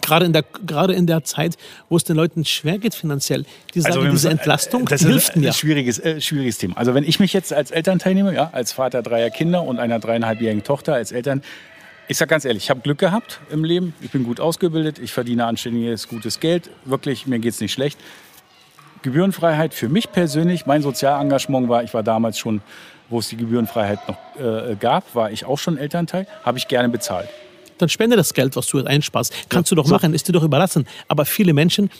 [0.00, 1.56] gerade in der, gerade in der Zeit,
[1.88, 3.44] wo es den Leuten schwer geht finanziell.
[3.74, 5.46] Die sagen, also diese Entlastung das hilft mir.
[5.46, 6.76] Das ist ein schwieriges, äh, schwieriges Thema.
[6.76, 9.98] Also wenn ich mich jetzt als Elternteil nehme, ja, als Vater dreier Kinder und einer
[9.98, 11.42] dreieinhalbjährigen Tochter, als Eltern,
[12.08, 13.94] ich sage ganz ehrlich, ich habe Glück gehabt im Leben.
[14.00, 16.70] Ich bin gut ausgebildet, ich verdiene anständiges, gutes Geld.
[16.84, 18.00] Wirklich, mir geht es nicht schlecht.
[19.02, 22.62] Gebührenfreiheit für mich persönlich, mein Sozialengagement war, ich war damals schon,
[23.08, 26.88] wo es die Gebührenfreiheit noch äh, gab, war ich auch schon Elternteil, habe ich gerne
[26.88, 27.28] bezahlt
[27.80, 29.32] dann spende das Geld, was du jetzt einsparst.
[29.48, 29.94] Kannst ja, du doch so.
[29.94, 30.86] machen, ist dir doch überlassen.
[31.08, 31.90] Aber viele Menschen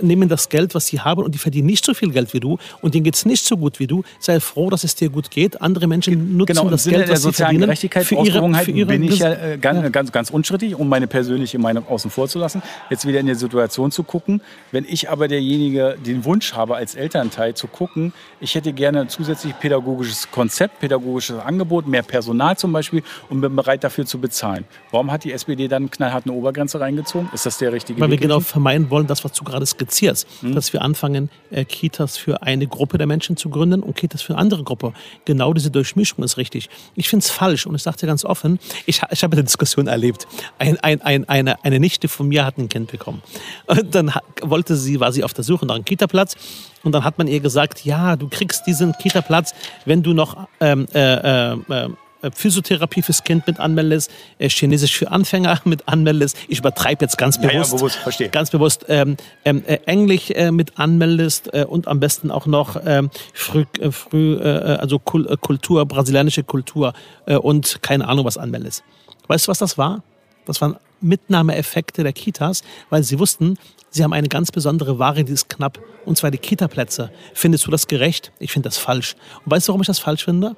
[0.00, 2.58] nehmen das Geld, was sie haben und die verdienen nicht so viel Geld wie du
[2.80, 4.02] und denen geht es nicht so gut wie du.
[4.18, 5.60] Sei froh, dass es dir gut geht.
[5.60, 7.74] Andere Menschen nutzen genau, das Geld, was sie verdienen.
[7.76, 9.88] Für ihre, für ihre bin ich ja äh, ganz, ja.
[9.88, 12.62] ganz, ganz unstrittig, um meine persönliche Meinung außen vor zu lassen.
[12.90, 14.40] Jetzt wieder in der Situation zu gucken.
[14.72, 19.08] Wenn ich aber derjenige den Wunsch habe, als Elternteil zu gucken, ich hätte gerne ein
[19.08, 24.64] zusätzlich pädagogisches Konzept, pädagogisches Angebot, mehr Personal zum Beispiel und bin bereit dafür zu bezahlen.
[24.90, 27.30] Warum hat die die SPD dann knallhart eine Obergrenze reingezogen?
[27.32, 28.18] Ist das der richtige Weil Weg?
[28.18, 30.54] Weil wir genau vermeiden wollen, das, was du gerade skizzierst, hm.
[30.54, 34.32] dass wir anfangen, äh, Kitas für eine Gruppe der Menschen zu gründen und Kitas für
[34.32, 34.92] eine andere Gruppe.
[35.24, 36.68] Genau diese Durchmischung ist richtig.
[36.94, 39.86] Ich finde es falsch und ich sage dir ganz offen, ich, ich habe eine Diskussion
[39.86, 40.26] erlebt.
[40.58, 43.22] Ein, ein, ein, eine, eine Nichte von mir hat ein Kind bekommen.
[43.66, 44.12] Und dann
[44.42, 46.36] wollte sie, war sie auf der Suche nach einem Kita-Platz
[46.82, 49.54] und dann hat man ihr gesagt, ja, du kriegst diesen Kita-Platz,
[49.84, 51.88] wenn du noch ähm, äh, äh, äh,
[52.32, 56.36] Physiotherapie fürs Kind mit anmeldest, äh, Chinesisch für Anfänger mit anmeldest.
[56.48, 57.54] Ich übertreibe jetzt ganz bewusst.
[57.54, 58.28] Ja, ja, bewusst verstehe.
[58.28, 62.76] Ganz bewusst ähm, ähm, äh, Englisch äh, mit anmeldest äh, und am besten auch noch
[62.84, 66.92] ähm, früh, äh, früh also Kultur, brasilianische Kultur
[67.26, 68.84] und keine Ahnung was anmeldest.
[69.28, 70.02] Weißt du, was das war?
[70.46, 73.58] Das waren Mitnahmeeffekte der Kitas, weil sie wussten,
[73.90, 77.10] sie haben eine ganz besondere Ware, die ist knapp, und zwar die Kita-Plätze.
[77.34, 78.32] Findest du das gerecht?
[78.38, 79.16] Ich finde das falsch.
[79.44, 80.56] Und weißt du, warum ich das falsch finde?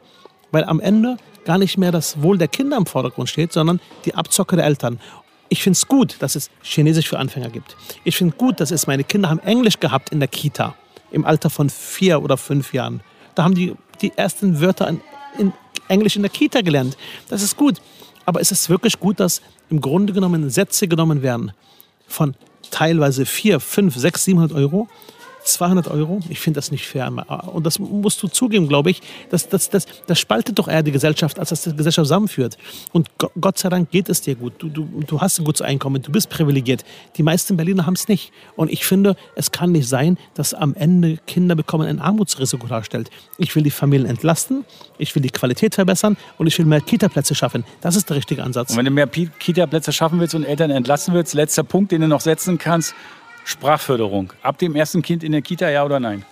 [0.53, 4.15] Weil am Ende gar nicht mehr das Wohl der Kinder im Vordergrund steht, sondern die
[4.15, 5.01] Abzocke der Eltern.
[5.49, 7.77] Ich finde es gut, dass es Chinesisch für Anfänger gibt.
[8.05, 10.75] Ich finde gut, dass es meine Kinder haben Englisch gehabt in der Kita
[11.11, 13.03] im Alter von vier oder fünf Jahren.
[13.35, 15.01] Da haben die die ersten Wörter in,
[15.39, 15.53] in
[15.89, 16.97] Englisch in der Kita gelernt.
[17.29, 17.81] Das ist gut.
[18.25, 21.53] Aber ist es wirklich gut, dass im Grunde genommen Sätze genommen werden
[22.07, 22.35] von
[22.71, 24.89] teilweise 4, 5, 6, 700 Euro
[25.45, 26.21] 200 Euro?
[26.29, 27.11] Ich finde das nicht fair.
[27.53, 29.01] Und das musst du zugeben, glaube ich.
[29.31, 32.57] Das, das, das, das spaltet doch eher die Gesellschaft, als dass die Gesellschaft zusammenführt.
[32.93, 34.55] Und Gott sei Dank geht es dir gut.
[34.59, 36.85] Du, du, du hast ein gutes Einkommen, du bist privilegiert.
[37.17, 38.33] Die meisten Berliner haben es nicht.
[38.57, 43.11] Und ich finde, es kann nicht sein, dass am Ende Kinder bekommen ein Armutsrisiko darstellt.
[43.39, 44.65] Ich will die Familien entlasten,
[44.99, 47.65] ich will die Qualität verbessern und ich will mehr Kita-Plätze schaffen.
[47.81, 48.71] Das ist der richtige Ansatz.
[48.71, 52.09] Und wenn du mehr Kita-Plätze schaffen willst und Eltern entlassen willst, letzter Punkt, den du
[52.09, 52.95] noch setzen kannst,
[53.45, 54.33] Sprachförderung.
[54.43, 56.25] Ab dem ersten Kind in der Kita, ja oder nein?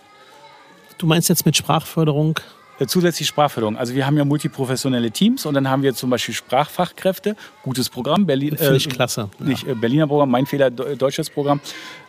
[0.99, 2.39] Du meinst jetzt mit Sprachförderung?
[2.79, 3.77] Äh, zusätzlich Sprachförderung.
[3.77, 8.27] Also wir haben ja multiprofessionelle Teams und dann haben wir zum Beispiel Sprachfachkräfte, gutes Programm,
[8.27, 9.29] Berlin, Finde ich äh, klasse.
[9.39, 11.61] Nicht äh, Berliner Programm, mein Fehler, deutsches Programm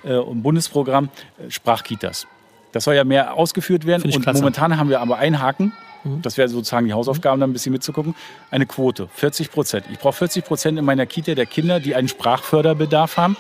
[0.04, 2.26] äh, und Bundesprogramm, äh, Sprachkitas.
[2.72, 4.39] Das soll ja mehr ausgeführt werden und klasse.
[4.39, 5.74] momentan haben wir aber einen Haken.
[6.04, 6.22] Mhm.
[6.22, 8.16] Das wäre sozusagen die Hausaufgaben, da ein bisschen mitzugucken.
[8.49, 9.86] Eine Quote, 40 Prozent.
[9.91, 13.38] Ich brauche 40 Prozent in meiner Kita der Kinder, die einen Sprachförderbedarf haben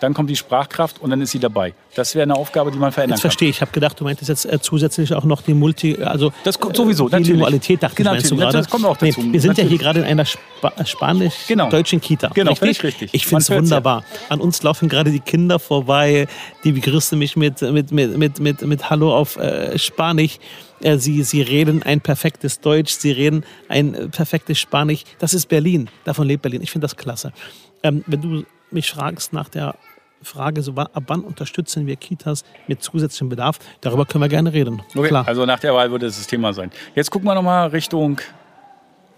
[0.00, 1.74] dann kommt die Sprachkraft und dann ist sie dabei.
[1.94, 3.30] Das wäre eine Aufgabe, die man verändern jetzt kann.
[3.30, 3.56] verstehe ich.
[3.56, 6.76] Ich habe gedacht, du meintest jetzt äh, zusätzlich auch noch die Multi, also das kommt
[6.76, 8.58] sowieso, die Dualität, dachte genau, ich, meinst du gerade.
[8.58, 9.20] Das kommt auch dazu.
[9.20, 9.64] Nee, wir sind natürlich.
[9.64, 12.06] ja hier gerade in einer Spa spanisch-deutschen genau.
[12.06, 12.28] Kita.
[12.34, 12.82] Genau, richtig?
[12.82, 13.10] richtig.
[13.14, 14.00] Ich finde es wunderbar.
[14.00, 14.18] Ja.
[14.30, 16.28] An uns laufen gerade die Kinder vorbei,
[16.64, 20.38] die begrüßen mich mit, mit, mit, mit, mit, mit Hallo auf äh, Spanisch.
[20.80, 25.04] Äh, sie, sie reden ein perfektes Deutsch, sie reden ein äh, perfektes Spanisch.
[25.18, 25.88] Das ist Berlin.
[26.04, 26.62] Davon lebt Berlin.
[26.62, 27.32] Ich finde das klasse.
[27.82, 29.74] Ähm, wenn du mich fragst nach der
[30.22, 34.82] Frage, so, ab wann unterstützen wir Kitas mit zusätzlichem Bedarf, darüber können wir gerne reden.
[34.94, 35.28] Okay, Klar.
[35.28, 36.70] Also nach der Wahl wird es das Thema sein.
[36.94, 38.20] Jetzt gucken wir nochmal Richtung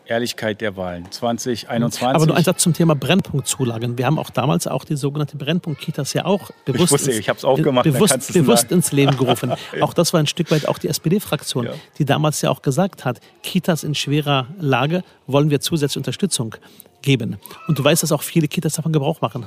[0.08, 2.02] Ehrlichkeit der Wahlen 2021.
[2.02, 3.98] Aber nur ein Satz zum Thema Brennpunktzulagen.
[3.98, 7.44] Wir haben auch damals auch die sogenannte Brennpunkt-Kitas ja auch bewusst, ich wusste, ins, ich
[7.44, 9.52] aufgemacht, bewusst, bewusst ins Leben gerufen.
[9.80, 11.72] auch das war ein Stück weit auch die SPD-Fraktion, ja.
[11.98, 16.54] die damals ja auch gesagt hat, Kitas in schwerer Lage wollen wir zusätzliche Unterstützung
[17.02, 17.36] geben.
[17.66, 19.46] Und du weißt, dass auch viele Kitas davon Gebrauch machen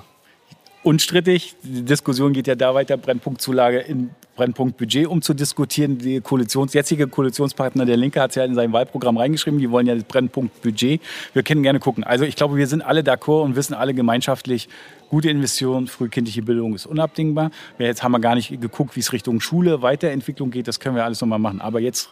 [0.84, 1.55] unstrittig.
[1.63, 5.34] Die Diskussion geht ja da weiter, Brennpunktzulage in Brennpunktbudget, um zu.
[5.34, 9.86] Die Koalitions, jetzige Koalitionspartner der Linke hat es ja in sein Wahlprogramm reingeschrieben, die wollen
[9.86, 11.01] ja das Brennpunktbudget.
[11.34, 12.03] Wir können gerne gucken.
[12.03, 14.69] Also ich glaube, wir sind alle d'accord und wissen alle gemeinschaftlich,
[15.09, 17.51] gute Investitionen, frühkindliche Bildung ist unabdingbar.
[17.77, 20.67] Jetzt haben wir gar nicht geguckt, wie es Richtung Schule, Weiterentwicklung geht.
[20.67, 21.61] Das können wir alles nochmal machen.
[21.61, 22.09] Aber jetzt,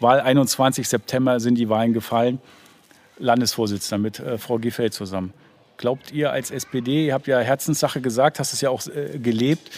[0.00, 0.88] Wahl 21.
[0.88, 2.38] September, sind die Wahlen gefallen.
[3.18, 5.32] Landesvorsitzender mit äh, Frau Giffey zusammen.
[5.76, 9.70] Glaubt ihr als SPD, ihr habt ja Herzenssache gesagt, hast es ja auch äh, gelebt.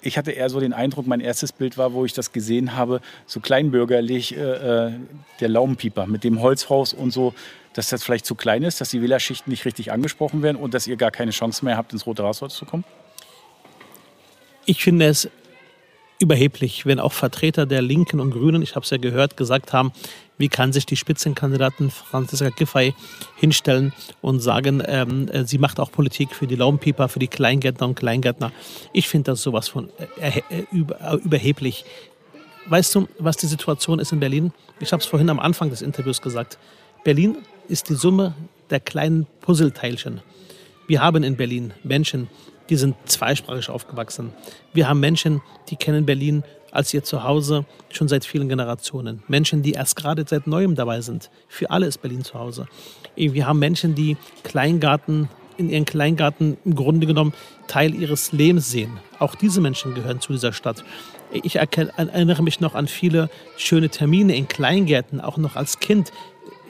[0.00, 3.00] Ich hatte eher so den Eindruck, mein erstes Bild war, wo ich das gesehen habe,
[3.26, 4.40] so kleinbürgerlich, äh,
[4.88, 4.92] äh,
[5.40, 7.34] der Laubenpieper mit dem Holzhaus und so,
[7.74, 10.86] dass das vielleicht zu klein ist, dass die Wählerschichten nicht richtig angesprochen werden und dass
[10.86, 12.84] ihr gar keine Chance mehr habt, ins Rote Rathaus zu kommen?
[14.66, 15.28] Ich finde es
[16.22, 19.92] überheblich, wenn auch Vertreter der Linken und Grünen, ich habe es ja gehört, gesagt haben,
[20.38, 22.94] wie kann sich die Spitzenkandidatin Franziska Giffey
[23.36, 23.92] hinstellen
[24.22, 27.96] und sagen, ähm, äh, sie macht auch Politik für die Laubenpieper, für die Kleingärtner und
[27.96, 28.52] Kleingärtner.
[28.92, 31.84] Ich finde das sowas von äh, äh, äh, überheblich.
[32.66, 34.52] Weißt du, was die Situation ist in Berlin?
[34.80, 36.58] Ich habe es vorhin am Anfang des Interviews gesagt.
[37.04, 38.34] Berlin ist die Summe
[38.70, 40.22] der kleinen Puzzleteilchen.
[40.86, 42.28] Wir haben in Berlin Menschen,
[42.72, 44.32] die sind zweisprachig aufgewachsen.
[44.72, 49.22] Wir haben Menschen, die kennen Berlin als ihr Zuhause schon seit vielen Generationen.
[49.28, 51.28] Menschen, die erst gerade seit neuem dabei sind.
[51.48, 52.66] Für alle ist Berlin zu Hause.
[53.14, 57.34] Wir haben Menschen, die Kleingarten in ihren Kleingarten im Grunde genommen
[57.66, 58.92] Teil ihres Lebens sehen.
[59.18, 60.82] Auch diese Menschen gehören zu dieser Stadt.
[61.30, 66.10] Ich erinnere mich noch an viele schöne Termine in Kleingärten, auch noch als Kind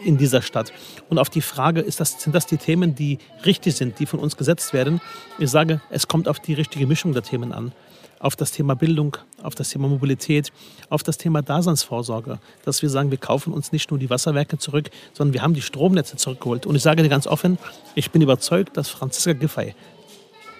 [0.05, 0.73] in dieser Stadt.
[1.09, 4.37] Und auf die Frage, das, sind das die Themen, die richtig sind, die von uns
[4.37, 5.01] gesetzt werden?
[5.39, 7.73] Ich sage, es kommt auf die richtige Mischung der Themen an.
[8.19, 10.53] Auf das Thema Bildung, auf das Thema Mobilität,
[10.91, 12.39] auf das Thema Daseinsvorsorge.
[12.65, 15.63] Dass wir sagen, wir kaufen uns nicht nur die Wasserwerke zurück, sondern wir haben die
[15.63, 16.65] Stromnetze zurückgeholt.
[16.65, 17.59] Und ich sage dir ganz offen,
[17.97, 19.75] ich bin überzeugt, dass Franziska Giffey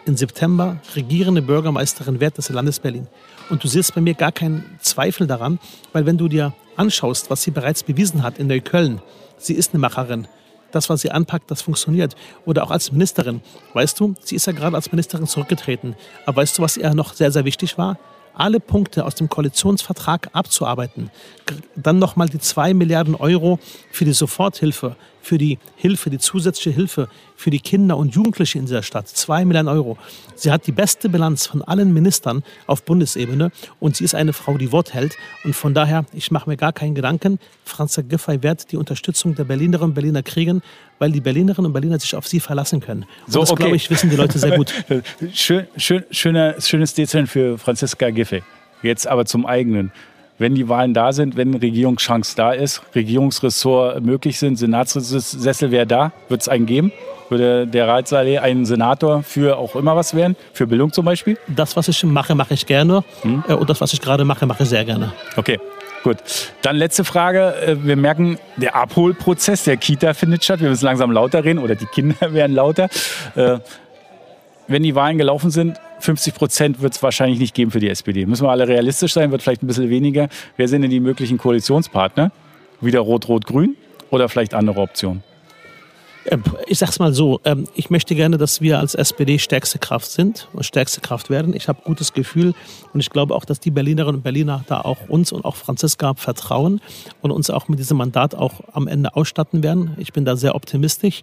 [0.05, 3.07] im September regierende Bürgermeisterin wird des Landes Berlin.
[3.51, 5.59] Und du siehst bei mir gar keinen Zweifel daran,
[5.93, 9.01] weil wenn du dir anschaust, was sie bereits bewiesen hat in Neukölln,
[9.45, 10.26] sie ist eine Macherin.
[10.70, 12.16] Das, was sie anpackt, das funktioniert.
[12.47, 13.43] Oder auch als Ministerin.
[13.74, 15.97] Weißt du, sie ist ja gerade als Ministerin zurückgetreten.
[16.24, 17.99] Aber weißt du, was ihr noch sehr, sehr wichtig war?
[18.34, 21.11] alle Punkte aus dem Koalitionsvertrag abzuarbeiten.
[21.76, 23.59] Dann nochmal die zwei Milliarden Euro
[23.90, 28.66] für die Soforthilfe, für die Hilfe, die zusätzliche Hilfe für die Kinder und Jugendliche in
[28.66, 29.08] dieser Stadt.
[29.08, 29.96] Zwei Milliarden Euro.
[30.34, 33.50] Sie hat die beste Bilanz von allen Ministern auf Bundesebene
[33.80, 35.16] und sie ist eine Frau, die Wort hält.
[35.44, 37.38] Und von daher, ich mache mir gar keinen Gedanken.
[37.64, 40.62] Franz Giffey wird die Unterstützung der Berlinerinnen und Berliner kriegen,
[40.98, 43.06] weil die Berlinerinnen und Berliner sich auf sie verlassen können.
[43.26, 43.62] Und so, das, okay.
[43.62, 44.72] glaube ich, wissen die Leute sehr gut.
[45.32, 48.42] schön, schön, schöner, schönes Statement für Franziska Giffey.
[48.82, 49.92] Jetzt aber zum eigenen
[50.38, 56.12] wenn die Wahlen da sind, wenn Regierungschance da ist, Regierungsressort möglich sind, Senatssessel wäre da,
[56.28, 56.92] wird es einen geben?
[57.28, 60.36] Würde der Ratsallee einen Senator für auch immer was werden?
[60.52, 61.38] Für Bildung zum Beispiel?
[61.48, 63.04] Das, was ich mache, mache ich gerne.
[63.22, 63.44] Hm?
[63.48, 65.12] Äh, und das, was ich gerade mache, mache ich sehr gerne.
[65.36, 65.58] Okay.
[66.02, 66.16] Gut,
[66.62, 67.54] dann letzte Frage.
[67.64, 70.60] Äh, wir merken, der Abholprozess der Kita findet statt.
[70.60, 72.88] Wir müssen langsam lauter reden oder die Kinder werden lauter.
[73.36, 73.58] Äh,
[74.68, 78.26] wenn die Wahlen gelaufen sind, 50 Prozent wird es wahrscheinlich nicht geben für die SPD.
[78.26, 80.28] Müssen wir alle realistisch sein, wird vielleicht ein bisschen weniger.
[80.57, 82.32] Wer sind denn die möglichen Koalitionspartner?
[82.80, 83.76] Wieder Rot-Rot-Grün
[84.11, 85.22] oder vielleicht andere Optionen?
[86.26, 90.11] Ähm, ich sag's mal so, ähm, ich möchte gerne, dass wir als SPD stärkste Kraft
[90.11, 91.55] sind und stärkste Kraft werden.
[91.55, 92.55] Ich habe gutes Gefühl
[92.92, 96.14] und ich glaube auch, dass die Berlinerinnen und Berliner da auch uns und auch Franziska
[96.14, 96.80] vertrauen
[97.20, 99.96] und uns auch mit diesem Mandat auch am Ende ausstatten werden.
[99.98, 101.22] Ich bin da sehr optimistisch.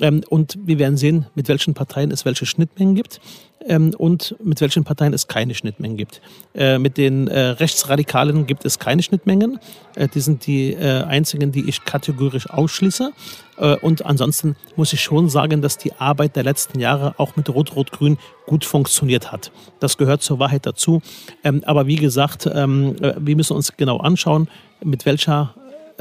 [0.00, 3.20] Ähm, und wir werden sehen, mit welchen Parteien es welche Schnittmengen gibt
[3.66, 6.20] ähm, und mit welchen Parteien es keine Schnittmengen gibt.
[6.54, 9.58] Äh, mit den äh, Rechtsradikalen gibt es keine Schnittmengen.
[9.94, 13.12] Äh, die sind die äh, einzigen, die ich kategorisch ausschließe.
[13.58, 17.48] Äh, und ansonsten muss ich schon sagen, dass die Arbeit der letzten Jahre auch mit
[17.48, 19.52] Rot-Rot-Grün gut funktioniert hat.
[19.80, 21.00] Das gehört zur Wahrheit dazu.
[21.44, 24.48] Ähm, aber wie gesagt, ähm, äh, wir müssen uns genau anschauen,
[24.84, 25.54] mit welcher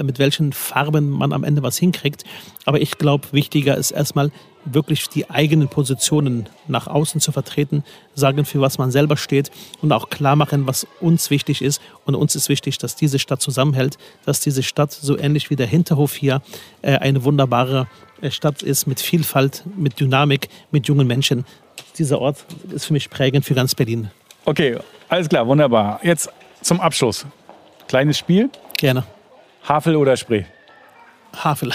[0.04, 2.24] mit welchen Farben man am Ende was hinkriegt.
[2.66, 4.32] Aber ich glaube, wichtiger ist erstmal
[4.66, 7.84] wirklich die eigenen Positionen nach außen zu vertreten,
[8.14, 11.82] sagen, für was man selber steht und auch klar machen, was uns wichtig ist.
[12.06, 15.68] Und uns ist wichtig, dass diese Stadt zusammenhält, dass diese Stadt so ähnlich wie der
[15.68, 16.42] Hinterhof hier
[16.82, 17.88] äh, eine wunderbare
[18.22, 21.46] äh, Stadt ist mit Vielfalt, mit Dynamik, mit jungen Menschen.
[21.98, 24.12] Dieser Ort ist für mich prägend für ganz Berlin.
[24.46, 24.78] Okay,
[25.10, 26.00] alles klar, wunderbar.
[26.04, 26.30] Jetzt
[26.62, 27.26] zum Abschluss.
[27.88, 28.50] Kleines Spiel.
[28.78, 29.04] Gerne.
[29.64, 30.46] Havel oder Spree?
[31.36, 31.72] Havel.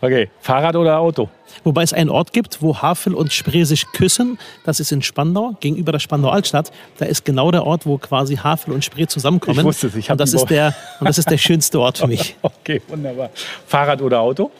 [0.00, 1.30] Okay, Fahrrad oder Auto?
[1.62, 4.38] Wobei es einen Ort gibt, wo Havel und Spree sich küssen.
[4.64, 6.70] Das ist in Spandau, gegenüber der Spandau Altstadt.
[6.98, 9.60] Da ist genau der Ort, wo quasi Havel und Spree zusammenkommen.
[9.60, 12.06] Ich wusste es, ich und das ist der Und das ist der schönste Ort für
[12.06, 12.36] mich.
[12.42, 13.30] Okay, wunderbar.
[13.66, 14.50] Fahrrad oder Auto?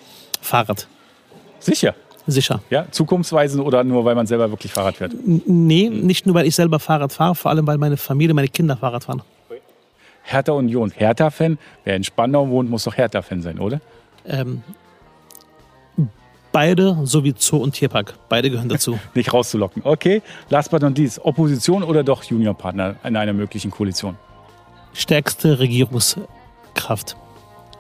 [0.41, 0.87] Fahrrad.
[1.59, 1.95] Sicher?
[2.27, 2.63] Sicher.
[2.71, 5.13] Ja, zukunftsweisend oder nur, weil man selber wirklich Fahrrad fährt?
[5.25, 8.77] Nee, nicht nur, weil ich selber Fahrrad fahre, vor allem, weil meine Familie, meine Kinder
[8.77, 9.23] Fahrrad fahren.
[10.25, 10.91] Hertha Union.
[10.91, 13.81] Hertha-Fan, wer in Spandau wohnt, muss doch Hertha-Fan sein, oder?
[14.27, 14.63] Ähm,
[16.51, 18.15] beide sowie Zoo und Tierpark.
[18.29, 18.99] Beide gehören dazu.
[19.15, 19.83] Nicht rauszulocken.
[19.85, 21.25] Okay, last but not least.
[21.25, 24.17] Opposition oder doch Juniorpartner in einer möglichen Koalition?
[24.95, 27.17] Stärkste Regierungskraft.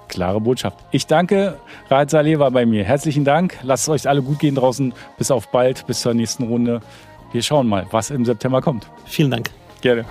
[0.08, 0.78] Klare Botschaft.
[0.90, 2.84] Ich danke, Raed Saleh war bei mir.
[2.84, 3.58] Herzlichen Dank.
[3.62, 4.92] Lasst es euch alle gut gehen draußen.
[5.16, 6.80] Bis auf bald, bis zur nächsten Runde.
[7.32, 8.88] Wir schauen mal, was im September kommt.
[9.06, 9.50] Vielen Dank.
[9.80, 10.04] Gerne.